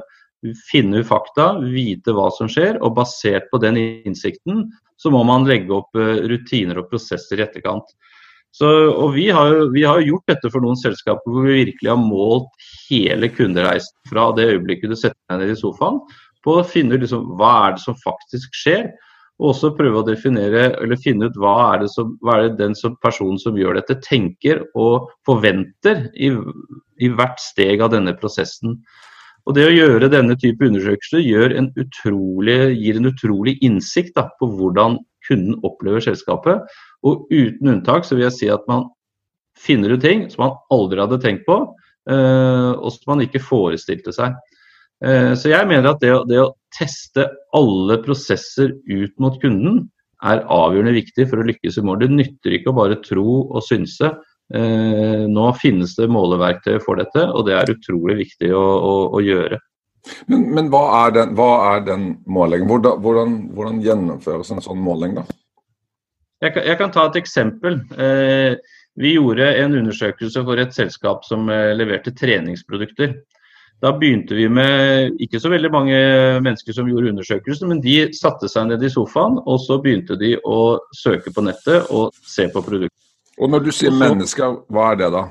finne 0.69 1.01
fakta, 1.03 1.55
vite 1.59 2.13
hva 2.15 2.29
som 2.33 2.49
skjer. 2.51 2.79
Og 2.81 2.95
basert 2.97 3.49
på 3.51 3.59
den 3.63 3.79
innsikten 3.81 4.67
så 5.01 5.11
må 5.11 5.25
man 5.27 5.47
legge 5.47 5.73
opp 5.75 5.95
eh, 5.99 6.23
rutiner 6.29 6.79
og 6.79 6.89
prosesser 6.91 7.41
i 7.41 7.45
etterkant. 7.45 7.89
Så, 8.55 8.67
og 8.95 9.17
vi 9.17 9.25
har, 9.35 9.51
vi 9.73 9.81
har, 9.83 9.99
gjort 9.99 10.29
dette 10.31 10.47
for 10.47 10.63
noen 10.63 10.77
selskaper 10.79 11.27
hvor 11.27 11.43
vi 11.43 11.57
virkelig 11.65 11.91
har 11.91 11.99
målt 11.99 12.53
hele 12.87 13.27
kundereisen 13.27 13.97
fra 14.07 14.29
det 14.37 14.45
øyeblikket 14.53 14.93
du 14.93 14.95
setter 14.95 15.19
deg 15.27 15.41
ned 15.41 15.51
i 15.51 15.57
sofaen 15.59 15.99
på 16.45 16.59
å 16.59 16.67
finne 16.67 16.99
liksom, 17.01 17.33
hva 17.39 17.51
er 17.65 17.75
det 17.75 17.83
som 17.83 17.97
faktisk 18.03 18.55
skjer. 18.55 18.89
Og 19.35 19.49
også 19.51 19.73
prøve 19.75 19.99
å 19.99 20.07
definere 20.07 20.69
eller 20.79 20.99
finne 21.01 21.27
ut 21.27 21.39
hva 21.39 21.55
er 21.73 21.81
det, 21.83 21.89
som, 21.91 22.13
hva 22.23 22.37
er 22.37 22.45
det 22.45 22.59
den 22.61 22.75
som, 22.77 22.93
personen 23.03 23.39
som 23.41 23.57
gjør 23.59 23.75
dette, 23.75 23.97
tenker 24.05 24.61
og 24.79 25.09
forventer 25.27 26.05
i, 26.15 26.29
i, 27.03 27.09
hvert 27.11 27.41
steg 27.43 27.83
av 27.83 27.91
denne 27.91 28.15
prosessen. 28.15 28.77
Og 29.45 29.57
Det 29.57 29.65
å 29.67 29.75
gjøre 29.75 30.09
denne 30.09 30.37
type 30.39 30.63
undersøkelser 30.65 31.57
en 31.59 31.67
utrolig, 31.77 32.57
gir 32.79 33.01
en 33.01 33.11
utrolig 33.11 33.57
innsikt 33.65 34.15
da, 34.15 34.29
på 34.39 34.47
hvordan 34.55 35.01
kunden 35.27 35.59
opplever 35.67 36.01
selskapet. 36.05 36.63
Og 37.05 37.27
uten 37.33 37.75
unntak 37.75 38.07
så 38.07 38.15
vil 38.15 38.29
jeg 38.29 38.37
si 38.39 38.49
at 38.53 38.63
man 38.71 38.87
finner 39.59 39.93
ut 39.95 40.03
ting 40.03 40.29
som 40.31 40.47
man 40.47 40.57
aldri 40.73 41.03
hadde 41.03 41.19
tenkt 41.23 41.45
på, 41.47 41.59
øh, 42.09 42.71
og 42.71 42.89
som 42.93 43.13
man 43.13 43.23
ikke 43.27 43.43
forestilte 43.43 44.15
seg. 44.15 44.35
Eh, 45.03 45.33
så 45.35 45.51
jeg 45.51 45.67
mener 45.67 45.91
at 45.91 45.99
det 46.03 46.13
å, 46.15 46.21
det 46.27 46.39
å, 46.43 46.53
teste 46.75 47.29
alle 47.55 47.95
prosesser 48.03 48.73
ut 48.83 49.13
mot 49.23 49.37
kunden 49.39 49.85
er 50.27 50.41
avgjørende 50.51 50.91
viktig 50.97 51.23
for 51.29 51.39
å 51.39 51.45
lykkes 51.47 51.77
i 51.79 51.83
mål. 51.87 52.01
Det 52.01 52.09
nytter 52.11 52.55
ikke 52.57 52.73
å 52.73 52.75
bare 52.75 52.97
tro 52.99 53.45
og 53.45 53.63
synse. 53.63 54.09
Eh, 54.53 55.23
nå 55.31 55.45
finnes 55.61 55.93
det 55.95 56.09
måleverktøy 56.11 56.81
for 56.83 56.99
dette, 56.99 57.23
og 57.31 57.47
det 57.47 57.55
er 57.55 57.71
utrolig 57.71 58.17
viktig 58.25 58.51
å, 58.51 58.59
å, 58.59 58.93
å 59.15 59.21
gjøre. 59.23 59.61
Men, 60.27 60.43
men 60.57 60.67
hva, 60.73 60.83
er 61.05 61.15
den, 61.15 61.31
hva, 61.37 61.47
er 61.71 61.85
den, 61.87 62.09
målingen? 62.27 62.67
Hvordan, 62.69 62.99
hvordan, 63.05 63.37
hvordan, 63.55 63.79
gjennomføres 63.85 64.51
en 64.51 64.65
sånn 64.65 64.83
måling, 64.83 65.15
da? 65.21 65.23
Jeg 66.43 66.57
kan, 66.57 66.67
jeg 66.67 66.79
kan 66.81 66.91
ta 66.91 67.07
et 67.07 67.21
eksempel. 67.21 67.79
Eh, 67.95 68.81
vi 68.99 69.15
gjorde 69.15 69.47
en 69.63 69.79
undersøkelse 69.79 70.43
for 70.43 70.59
et 70.59 70.75
selskap 70.75 71.23
som 71.27 71.47
leverte 71.47 72.11
treningsprodukter. 72.15 73.15
Da 73.83 73.91
begynte 73.91 74.37
vi 74.37 74.45
med 74.49 75.17
ikke 75.21 75.39
så 75.41 75.51
veldig 75.51 75.69
mange 75.73 75.97
mennesker 76.41 76.73
som 76.73 76.87
gjorde 76.89 77.11
undersøkelsen, 77.11 77.69
men 77.69 77.81
de 77.83 77.97
satte 78.15 78.47
seg 78.49 78.69
ned 78.69 78.83
i 78.85 78.91
sofaen 78.91 79.35
og 79.43 79.59
så 79.61 79.77
begynte 79.83 80.17
de 80.19 80.35
å 80.47 80.77
søke 80.95 81.33
på 81.35 81.43
nettet 81.45 81.91
og 81.93 82.15
se 82.25 82.47
på 82.53 82.63
produktet. 82.65 82.95
Og 83.35 83.51
når 83.51 83.65
du 83.65 83.73
sier 83.75 83.91
så, 83.91 83.99
mennesker, 83.99 84.55
hva 84.71 84.93
er 84.93 85.01
det 85.01 85.11
da? 85.17 85.25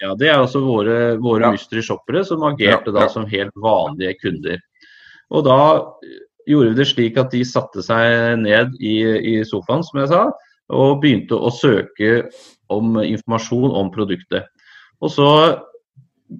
Ja, 0.00 0.14
Det 0.14 0.30
er 0.30 0.38
altså 0.38 0.62
våre, 0.64 1.18
våre 1.20 1.44
ja. 1.44 1.52
mystery-shoppere 1.52 2.24
som 2.24 2.46
agerte 2.48 2.88
ja, 2.88 2.94
ja. 2.94 2.98
da 3.00 3.08
som 3.12 3.28
helt 3.28 3.54
vanlige 3.58 4.16
kunder. 4.22 4.60
Og 5.34 5.44
da 5.44 5.60
gjorde 6.48 6.72
vi 6.72 6.78
det 6.78 6.88
slik 6.88 7.18
at 7.20 7.34
de 7.34 7.44
satte 7.44 7.84
seg 7.84 8.38
ned 8.40 8.78
i, 8.80 8.96
i 9.04 9.34
sofaen, 9.44 9.84
som 9.84 10.00
jeg 10.00 10.10
sa, 10.12 10.22
og 10.72 11.00
begynte 11.02 11.36
å 11.36 11.52
søke 11.52 12.28
om 12.72 12.96
informasjon 13.02 13.74
om 13.76 13.90
produktet. 13.92 14.48
Og 15.04 15.12
så 15.12 15.28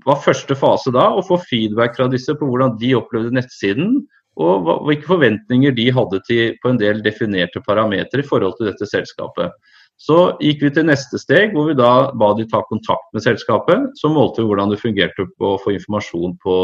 var 0.04 0.22
første 0.24 0.56
fase 0.58 0.92
da 0.94 1.08
å 1.14 1.24
få 1.24 1.38
feedback 1.48 1.96
fra 1.96 2.08
disse 2.12 2.34
på 2.36 2.48
hvordan 2.48 2.76
de 2.80 2.94
opplevde 2.98 3.34
nettsiden, 3.36 3.98
og 4.38 4.68
hvilke 4.86 5.08
forventninger 5.08 5.74
de 5.74 5.88
hadde 5.90 6.20
til, 6.28 6.54
på 6.62 6.70
en 6.70 6.78
del 6.78 7.00
definerte 7.02 7.62
parametere 7.66 8.22
i 8.22 8.28
forhold 8.28 8.54
til 8.58 8.68
dette 8.70 8.86
selskapet. 8.86 9.54
Så 9.98 10.18
gikk 10.38 10.60
vi 10.62 10.70
til 10.76 10.86
neste 10.86 11.18
steg, 11.18 11.56
hvor 11.56 11.66
vi 11.66 11.78
da 11.78 12.12
ba 12.14 12.30
de 12.38 12.46
ta 12.46 12.60
kontakt 12.68 13.08
med 13.16 13.24
selskapet. 13.24 13.88
Så 13.98 14.10
målte 14.14 14.44
vi 14.44 14.46
hvordan 14.46 14.70
det 14.70 14.78
fungerte 14.78 15.26
på 15.34 15.54
å 15.56 15.58
få 15.58 15.74
informasjon 15.74 16.36
på, 16.44 16.58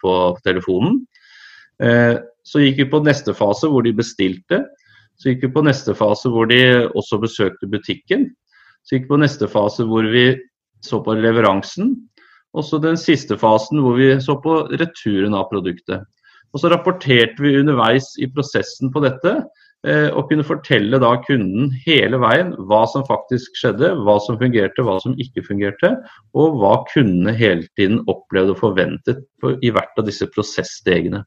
på 0.00 0.14
telefonen. 0.46 1.02
Eh, 1.84 2.16
så 2.48 2.62
gikk 2.62 2.80
vi 2.80 2.86
på 2.94 3.02
neste 3.04 3.36
fase, 3.36 3.68
hvor 3.68 3.84
de 3.84 3.92
bestilte. 3.98 4.62
Så 5.20 5.34
gikk 5.34 5.44
vi 5.44 5.52
på 5.52 5.66
neste 5.66 5.92
fase, 5.98 6.32
hvor 6.32 6.48
de 6.48 6.62
også 6.88 7.20
besøkte 7.20 7.68
butikken. 7.68 8.30
Så 8.88 8.96
gikk 8.96 9.04
vi 9.04 9.12
på 9.12 9.20
neste 9.20 9.50
fase, 9.52 9.84
hvor 9.84 10.08
vi 10.08 10.30
så 10.82 11.02
på 11.04 11.14
leveransen. 11.20 11.92
Og 12.52 12.66
så 12.68 12.80
den 12.82 12.98
siste 13.00 13.38
fasen 13.40 13.80
hvor 13.80 13.96
vi 13.96 14.10
så 14.20 14.36
på 14.40 14.62
returen 14.76 15.36
av 15.36 15.48
produktet. 15.52 16.04
Og 16.52 16.60
så 16.60 16.68
rapporterte 16.72 17.40
vi 17.40 17.56
underveis 17.62 18.12
i 18.20 18.28
prosessen 18.28 18.92
på 18.92 19.00
dette 19.04 19.38
eh, 19.88 20.10
og 20.12 20.28
kunne 20.28 20.44
fortelle 20.44 21.00
da 21.00 21.14
kunden 21.24 21.70
hele 21.86 22.20
veien 22.20 22.52
hva 22.68 22.82
som 22.92 23.06
faktisk 23.08 23.56
skjedde, 23.56 23.94
hva 24.04 24.18
som 24.20 24.36
fungerte, 24.40 24.84
hva 24.84 24.98
som 25.00 25.16
ikke 25.22 25.46
fungerte, 25.46 25.94
og 26.36 26.58
hva 26.60 26.74
kundene 26.92 27.32
hele 27.38 27.64
tiden 27.78 28.02
opplevde 28.12 28.52
og 28.56 28.60
forventet 28.60 29.24
i 29.64 29.72
hvert 29.72 29.96
av 29.96 30.08
disse 30.10 30.28
prosessstegene. 30.34 31.24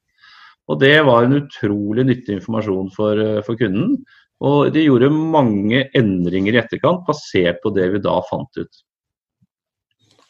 Og 0.70 0.79
Det 0.82 0.96
var 1.05 1.25
en 1.25 1.39
utrolig 1.41 2.05
nyttig 2.05 2.39
informasjon 2.39 2.94
for, 2.94 3.17
eh, 3.22 3.41
for 3.41 3.58
kunden. 3.58 3.98
Og 4.46 4.74
de 4.74 4.86
gjorde 4.86 5.10
mange 5.10 5.86
endringer 5.96 6.53
i 6.53 6.62
etterkant 6.62 7.05
basert 7.08 7.62
på 7.63 7.74
det 7.74 7.94
vi 7.94 8.03
da 8.03 8.20
fant 8.29 8.62
ut. 8.62 8.85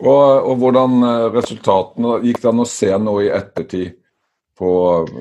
Og, 0.03 0.49
og 0.49 0.57
hvordan 0.59 0.97
eh, 1.07 1.27
resultatene 1.31 2.17
Gikk 2.25 2.41
det 2.43 2.51
an 2.51 2.63
å 2.65 2.67
se 2.67 2.91
noe 2.99 3.27
i 3.27 3.31
ettertid 3.31 3.95
på 4.55 4.69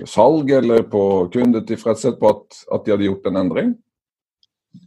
salg 0.07 0.51
eller 0.55 0.85
på 0.91 1.03
kundetilfredshet 1.35 2.21
på 2.21 2.31
at, 2.31 2.61
at 2.75 2.85
de 2.85 2.95
hadde 2.95 3.09
gjort 3.09 3.31
en 3.31 3.41
endring? 3.41 3.73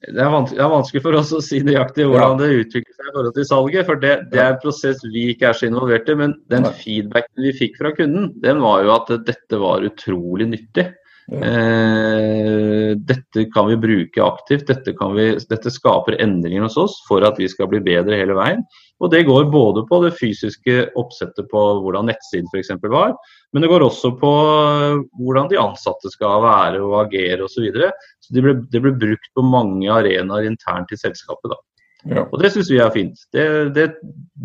Det 0.03 0.19
er, 0.19 0.31
det 0.51 0.59
er, 0.59 0.69
vanskelig, 0.71 1.01
for 1.03 1.15
oss 1.19 1.31
å 1.35 1.39
si 1.43 1.61
nøyaktig 1.63 2.05
hvordan 2.07 2.35
ja. 2.35 2.39
det 2.43 2.63
utvikler 2.65 2.93
seg 2.95 3.07
i 3.07 3.13
forhold 3.13 3.35
til 3.37 3.47
salget. 3.47 3.87
For 3.87 3.99
det, 4.01 4.13
det, 4.33 4.39
er 4.43 4.53
en 4.53 4.61
prosess 4.63 5.03
vi 5.07 5.29
ikke 5.31 5.49
er 5.49 5.57
så 5.57 5.67
involvert 5.69 6.11
i. 6.11 6.15
Men 6.19 6.35
den 6.51 6.67
feedbacken 6.81 7.47
vi 7.47 7.53
fikk 7.55 7.79
fra 7.79 7.93
kunden, 7.95 8.31
den 8.43 8.63
var 8.63 8.83
jo 8.83 8.93
at 8.97 9.11
dette 9.27 9.61
var 9.61 9.85
utrolig 9.87 10.49
nyttig. 10.51 10.89
Ja. 11.27 11.39
Eh, 11.43 12.91
dette 13.09 13.47
kan 13.51 13.67
vi 13.71 13.79
bruke 13.79 14.23
aktivt. 14.23 14.67
Dette, 14.69 14.95
vi, 15.15 15.29
dette, 15.49 15.73
skaper 15.73 16.19
endringer 16.23 16.67
hos 16.67 16.77
oss 16.79 16.99
for 17.07 17.25
at 17.27 17.39
vi 17.39 17.49
skal 17.51 17.71
bli 17.71 17.83
bedre 17.83 18.19
hele 18.19 18.35
veien. 18.37 18.63
Og 18.97 19.11
Det 19.13 19.23
går 19.27 19.49
både 19.53 19.83
på 19.85 19.99
det 20.01 20.15
fysiske 20.17 20.87
oppsettet 20.97 21.49
på 21.51 21.63
hvordan 21.83 22.09
nettsiden 22.09 22.49
f.eks. 22.49 22.71
var, 22.81 23.13
men 23.53 23.63
det 23.63 23.69
går 23.69 23.85
også 23.85 24.15
på 24.17 24.31
eh, 24.47 25.03
hvordan 25.21 25.51
de 25.51 25.59
ansatte 25.61 26.09
skal 26.13 26.41
være 26.41 26.81
og 26.81 26.97
agere 27.03 27.45
osv. 27.45 27.59
Så, 27.59 27.65
videre. 27.67 27.91
så 28.25 28.33
det 28.33 28.45
blir, 28.45 28.59
det 28.73 28.81
ble 28.81 28.95
brukt 28.97 29.29
på 29.37 29.45
mange 29.45 29.89
arenaer 29.93 30.49
internt 30.49 30.93
i 30.93 30.99
selskapet. 30.99 31.53
da. 31.53 31.61
Ja. 32.07 32.25
Og 32.25 32.41
Det 32.41 32.51
syns 32.53 32.71
vi 32.73 32.81
er 32.81 32.93
fint. 32.93 33.21
Det, 33.33 33.47
det, 33.77 33.87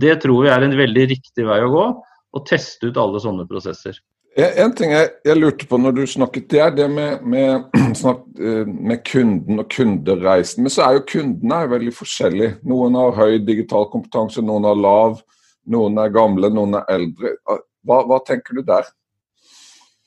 det 0.05 0.21
tror 0.25 0.45
vi 0.45 0.53
er 0.53 0.65
en 0.65 0.77
veldig 0.79 1.09
riktig 1.15 1.49
vei 1.49 1.61
å 1.65 1.73
gå. 1.73 1.87
Å 2.33 2.45
teste 2.49 2.89
ut 2.89 3.01
alle 3.01 3.21
sånne 3.21 3.49
prosesser. 3.49 3.99
En 4.33 4.73
ting 4.73 4.95
jeg, 4.95 5.09
jeg, 5.27 5.37
lurte 5.37 5.67
på 5.69 5.77
når 5.77 5.93
du 5.93 6.03
snakket, 6.09 6.47
det 6.49 6.61
er 6.65 6.71
det 6.73 6.87
med, 6.89 7.25
med, 7.29 7.67
snakk, 8.01 8.23
eh, 8.41 8.65
med, 8.65 9.03
kunden 9.05 9.61
og 9.61 9.69
kundereisen. 9.73 10.65
Men 10.65 10.73
så 10.73 10.87
er 10.87 10.97
jo 10.97 11.05
kundene 11.11 11.59
er 11.61 11.73
veldig 11.75 11.93
forskjellige. 11.99 12.55
Noen 12.69 12.97
har 12.97 13.19
høy 13.19 13.37
digital 13.45 13.91
kompetanse, 13.93 14.45
noen 14.45 14.65
har 14.71 14.81
lav. 14.81 15.21
Noen 15.69 16.01
er 16.01 16.15
gamle, 16.15 16.49
noen 16.51 16.81
er 16.81 16.89
eldre. 16.95 17.37
Hva, 17.85 18.01
hva 18.09 18.19
tenker 18.25 18.57
du 18.57 18.65
der? 18.67 18.89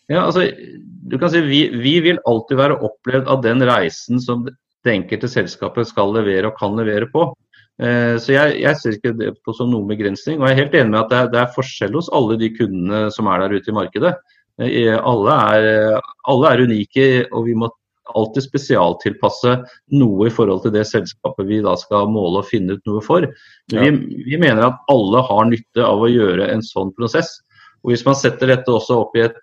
Ja, 0.09 0.25
altså, 0.25 0.47
du 1.05 1.17
kan 1.21 1.31
si 1.33 1.41
vi, 1.45 1.61
vi, 1.81 1.95
vil 2.05 2.21
alltid 2.29 2.59
være 2.59 2.81
opplevd 2.85 3.29
av 3.29 3.45
den 3.45 3.61
reisen 3.65 4.21
som 4.21 4.43
det 4.45 4.91
enkelte 4.91 5.29
selskapet 5.29 5.89
skal 5.89 6.13
levere 6.17 6.49
og 6.49 6.57
kan 6.59 6.75
levere 6.77 7.09
på. 7.13 7.29
Eh, 7.75 8.15
så 8.23 8.31
jeg, 8.31 8.59
jeg, 8.63 8.79
ser 8.79 8.95
ikke 8.95 9.15
det 9.19 9.33
på 9.43 9.55
som 9.55 9.71
noen 9.71 9.89
begrensning. 9.89 10.39
Og 10.39 10.47
jeg 10.47 10.55
er 10.55 10.61
helt 10.63 10.77
enig 10.79 10.93
med 10.93 11.01
at 11.03 11.11
det 11.11 11.19
er, 11.19 11.31
det 11.33 11.41
er 11.41 11.55
forskjell 11.55 11.97
hos 11.99 12.11
alle 12.15 12.39
de 12.41 12.51
kundene 12.55 13.07
som 13.13 13.31
er 13.31 13.43
der 13.43 13.57
ute 13.57 13.71
i 13.71 13.75
markedet. 13.75 14.13
Eh, 14.63 14.93
alle 14.95 15.39
er, 15.55 15.97
alle 16.31 16.53
er 16.53 16.63
unike, 16.69 17.07
og 17.31 17.49
vi 17.49 17.57
må 17.59 17.71
alltid 18.15 18.45
spesialtilpasse 18.45 19.55
noe 19.97 20.27
i 20.27 20.33
forhold 20.33 20.61
til 20.63 20.75
det 20.75 20.83
selskapet 20.87 21.47
vi 21.49 21.57
da 21.65 21.73
skal 21.79 22.11
måle 22.13 22.43
og 22.43 22.49
finne 22.49 22.77
ut 22.77 22.85
noe 22.87 23.01
for. 23.03 23.25
Vi, 23.73 23.89
vi, 23.89 24.37
mener 24.37 24.67
at 24.67 24.93
alle 24.93 25.23
har 25.25 25.49
nytte 25.49 25.83
av 25.83 26.05
å 26.05 26.11
gjøre 26.11 26.51
en 26.53 26.61
sånn 26.63 26.93
prosess. 26.95 27.33
Og 27.83 27.93
Hvis 27.93 28.05
man 28.05 28.17
setter 28.17 28.53
dette 28.53 28.71
også 28.71 29.01
opp 29.03 29.17
i 29.17 29.25
et 29.25 29.41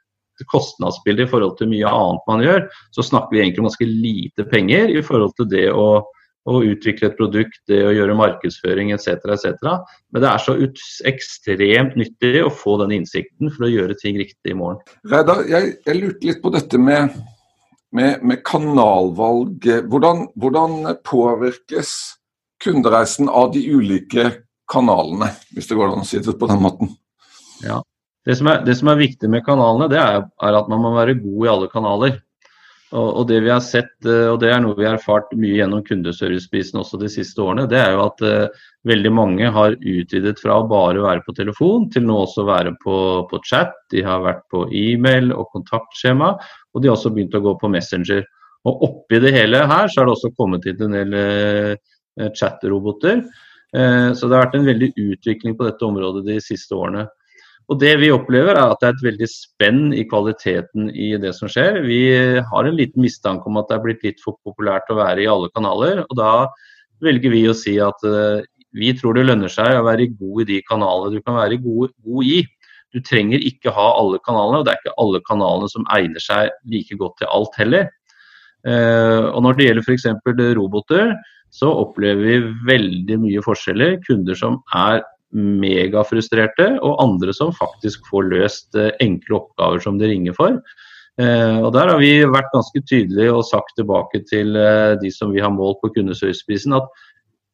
kostnadsbilde 0.51 1.27
i 1.27 1.31
forhold 1.31 1.59
til 1.59 1.71
mye 1.71 1.91
annet 1.91 2.31
man 2.31 2.43
gjør, 2.43 2.65
så 2.95 3.05
snakker 3.07 3.35
vi 3.35 3.43
egentlig 3.43 3.63
om 3.63 3.69
ganske 3.69 3.91
lite 3.91 4.47
penger 4.51 4.95
i 4.95 5.03
forhold 5.05 5.35
til 5.39 5.51
det 5.51 5.69
å, 5.75 6.03
å 6.49 6.63
utvikle 6.67 7.11
et 7.11 7.19
produkt, 7.19 7.61
det 7.71 7.83
å 7.87 7.93
gjøre 7.95 8.17
markedsføring 8.19 8.91
etc. 8.95 9.21
etc. 9.31 9.69
Men 10.11 10.25
det 10.25 10.31
er 10.31 10.43
så 10.43 10.57
ekstremt 11.11 11.95
nyttig 12.01 12.41
å 12.43 12.51
få 12.51 12.81
den 12.83 12.97
innsikten 12.99 13.53
for 13.55 13.69
å 13.69 13.71
gjøre 13.71 13.99
ting 14.01 14.19
riktig 14.19 14.55
i 14.55 14.59
morgen. 14.59 14.83
Reidar, 15.07 15.45
jeg, 15.51 15.77
jeg 15.87 16.01
lurte 16.01 16.31
litt 16.31 16.43
på 16.43 16.55
dette 16.55 16.81
med 16.83 17.15
med, 17.93 18.23
med 18.25 18.43
kanalvalg. 18.45 19.67
Hvordan, 19.89 20.27
hvordan, 20.41 20.97
påvirkes 21.05 21.93
kundereisen 22.63 23.29
av 23.29 23.53
de 23.53 23.63
ulike 23.69 24.31
kanalene, 24.71 25.33
hvis 25.53 25.69
det 25.69 25.79
går 25.79 25.93
an 25.93 26.05
å 26.05 26.09
si 26.09 26.21
det 26.23 26.37
på 26.39 26.49
den 26.51 26.63
måten? 26.63 26.93
Ja, 27.63 27.83
Det 28.25 28.37
som 28.39 28.47
er, 28.47 28.61
det 28.63 28.77
som 28.79 28.89
er 28.89 29.01
viktig 29.01 29.29
med 29.31 29.45
kanalene, 29.45 29.91
det 29.91 29.99
er, 29.99 30.23
er, 30.23 30.59
at 30.59 30.69
man 30.71 30.83
må 30.83 30.95
være 30.95 31.19
god 31.19 31.47
i 31.47 31.51
alle 31.51 31.69
kanaler. 31.73 32.21
Og, 32.93 33.23
det 33.29 33.39
vi 33.41 33.49
har 33.49 33.63
sett, 33.65 33.95
eh, 34.05 34.27
og 34.29 34.39
det 34.43 34.51
er 34.53 34.61
noe 34.61 34.77
vi 34.77 34.85
har 34.85 34.99
erfart 34.99 35.31
mye 35.39 35.55
gjennom 35.57 35.81
kundeserviceprisen 35.87 36.81
også 36.83 36.99
de 37.01 37.09
siste 37.13 37.41
årene, 37.41 37.65
det 37.71 37.79
er 37.81 37.95
jo 37.95 38.03
at 38.05 38.25
uh, 38.27 38.65
veldig 38.89 39.13
mange 39.17 39.49
har 39.55 39.79
utvidet 39.79 40.41
fra 40.43 40.59
å 40.61 40.67
bare 40.69 41.01
være 41.01 41.25
på 41.25 41.33
telefon 41.39 41.87
til 41.93 42.05
nå 42.05 42.19
også 42.27 42.45
være 42.45 42.75
på, 42.83 42.97
på 43.31 43.41
chat. 43.49 43.73
De 43.95 44.05
har 44.05 44.21
vært 44.27 44.45
på 44.53 44.67
e-mail 44.77 45.33
og 45.33 45.49
kontaktskjema, 45.57 46.35
og 46.37 46.83
de 46.83 46.91
har 46.91 46.99
også 46.99 47.15
begynt 47.15 47.39
å 47.39 47.45
gå 47.47 47.57
på 47.63 47.73
Messenger. 47.73 48.27
Og 48.69 48.85
Oppi 48.85 49.23
det 49.25 49.33
hele 49.35 49.65
her 49.71 49.89
så 49.89 50.03
har 50.03 50.11
det 50.11 50.17
også 50.19 50.35
kommet 50.37 50.69
inn 50.69 50.85
en 50.85 50.99
del 50.99 51.17
uh, 51.17 52.29
chat-roboter. 52.37 53.25
Så 53.73 54.29
det 54.29 54.37
har 54.37 54.43
vært 54.43 54.57
en 54.59 54.67
veldig 54.67 54.91
utvikling 55.01 55.55
på 55.57 55.65
dette 55.65 55.87
området 55.87 56.27
de 56.27 56.35
siste 56.45 56.77
årene. 56.77 57.07
Og 57.71 57.79
Det 57.81 57.93
vi 58.01 58.11
opplever 58.13 58.57
er 58.57 58.73
at 58.73 58.81
det 58.83 58.89
er 58.89 58.97
et 58.97 59.05
veldig 59.07 59.29
spenn 59.31 59.83
i 59.95 60.05
kvaliteten 60.09 60.89
i 60.91 61.13
det 61.21 61.33
som 61.37 61.51
skjer. 61.51 61.81
Vi 61.87 62.01
har 62.43 62.67
en 62.67 62.79
liten 62.79 63.05
mistanke 63.05 63.47
om 63.49 63.61
at 63.61 63.71
det 63.71 63.79
er 63.79 63.85
blitt 63.85 64.07
litt 64.07 64.23
for 64.25 64.37
populært 64.45 64.91
å 64.91 64.99
være 64.99 65.23
i 65.23 65.31
alle 65.31 65.51
kanaler. 65.55 66.03
og 66.03 66.19
Da 66.19 66.33
velger 67.03 67.33
vi 67.33 67.45
å 67.49 67.57
si 67.57 67.79
at 67.83 68.03
uh, 68.05 68.43
vi 68.77 68.93
tror 68.99 69.17
det 69.17 69.27
lønner 69.29 69.53
seg 69.53 69.77
å 69.77 69.87
være 69.87 70.11
god 70.19 70.43
i 70.45 70.49
de 70.51 70.59
kanalene 70.69 71.15
du 71.15 71.23
kan 71.25 71.39
være 71.39 71.61
god, 71.63 71.95
god 72.05 72.29
i. 72.29 72.43
Du 72.93 73.01
trenger 73.01 73.41
ikke 73.41 73.73
ha 73.73 73.89
alle 73.97 74.21
kanalene, 74.27 74.61
og 74.61 74.67
det 74.67 74.75
er 74.75 74.83
ikke 74.83 74.99
alle 75.01 75.23
kanalene 75.29 75.73
som 75.73 75.87
egner 75.95 76.23
seg 76.23 76.51
like 76.69 76.99
godt 77.01 77.21
til 77.23 77.31
alt 77.33 77.61
heller. 77.61 77.89
Uh, 78.67 79.31
og 79.33 79.43
Når 79.47 79.59
det 79.59 79.69
gjelder 79.69 79.87
f.eks. 79.87 80.11
roboter, 80.59 81.15
så 81.53 81.69
opplever 81.83 82.25
vi 82.27 82.37
veldig 82.69 83.19
mye 83.23 83.43
forskjeller. 83.45 83.99
Kunder 84.07 84.37
som 84.39 84.61
er 84.77 85.03
megafrustrerte, 85.33 86.69
og 86.85 87.01
andre 87.03 87.35
som 87.37 87.53
faktisk 87.57 88.05
får 88.11 88.29
løst 88.31 88.79
eh, 88.79 88.93
enkle 89.05 89.41
oppgaver 89.41 89.83
som 89.85 90.01
de 90.01 90.11
ringer 90.11 90.37
for. 90.37 90.59
Eh, 91.21 91.59
og 91.61 91.73
Der 91.77 91.89
har 91.93 91.99
vi 92.01 92.13
vært 92.25 92.53
ganske 92.55 92.83
tydelige 92.89 93.33
og 93.33 93.47
sagt 93.49 93.75
tilbake 93.77 94.23
til 94.29 94.57
eh, 94.57 94.99
de 95.01 95.11
som 95.13 95.33
vi 95.33 95.41
har 95.45 95.53
målt 95.53 95.81
på 95.83 95.93
kundeserviceprisen, 95.97 96.77
at 96.77 96.89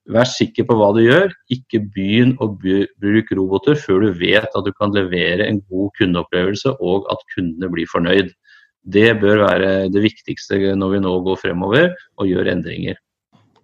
vær 0.08 0.28
sikker 0.28 0.66
på 0.68 0.76
hva 0.78 0.92
du 0.96 1.02
gjør. 1.04 1.32
Ikke 1.54 1.82
begynn 1.94 2.36
å 2.42 2.50
bruke 2.58 3.38
roboter 3.38 3.78
før 3.78 4.06
du 4.06 4.12
vet 4.20 4.48
at 4.48 4.66
du 4.66 4.72
kan 4.74 4.94
levere 4.96 5.46
en 5.46 5.60
god 5.68 5.90
kundeopplevelse 6.00 6.78
og 6.80 7.10
at 7.12 7.26
kundene 7.34 7.70
blir 7.72 7.90
fornøyd. 7.90 8.32
Det 8.88 9.10
bør 9.20 9.44
være 9.44 9.72
det 9.92 10.00
viktigste 10.00 10.72
når 10.78 10.94
vi 10.94 11.02
nå 11.04 11.12
går 11.26 11.42
fremover 11.42 11.92
og 12.16 12.30
gjør 12.30 12.54
endringer. 12.54 12.96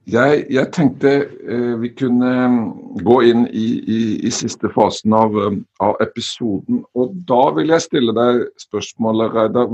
Jeg, 0.05 0.43
jeg 0.53 0.69
tenkte 0.77 1.11
eh, 1.49 1.75
vi 1.81 1.89
kunne 1.97 2.31
mm, 2.53 2.65
gå 3.07 3.15
inn 3.25 3.47
i, 3.49 3.69
i, 3.81 4.01
i 4.29 4.33
siste 4.35 4.69
fasen 4.75 5.15
av, 5.17 5.33
mm, 5.33 5.63
av, 5.81 5.97
episoden. 6.05 6.83
Og 6.93 7.15
da 7.29 7.47
vil 7.57 7.73
jeg 7.73 7.87
stille 7.87 8.13
deg 8.17 8.43
spørsmålet, 8.61 9.33
Reidar. 9.33 9.71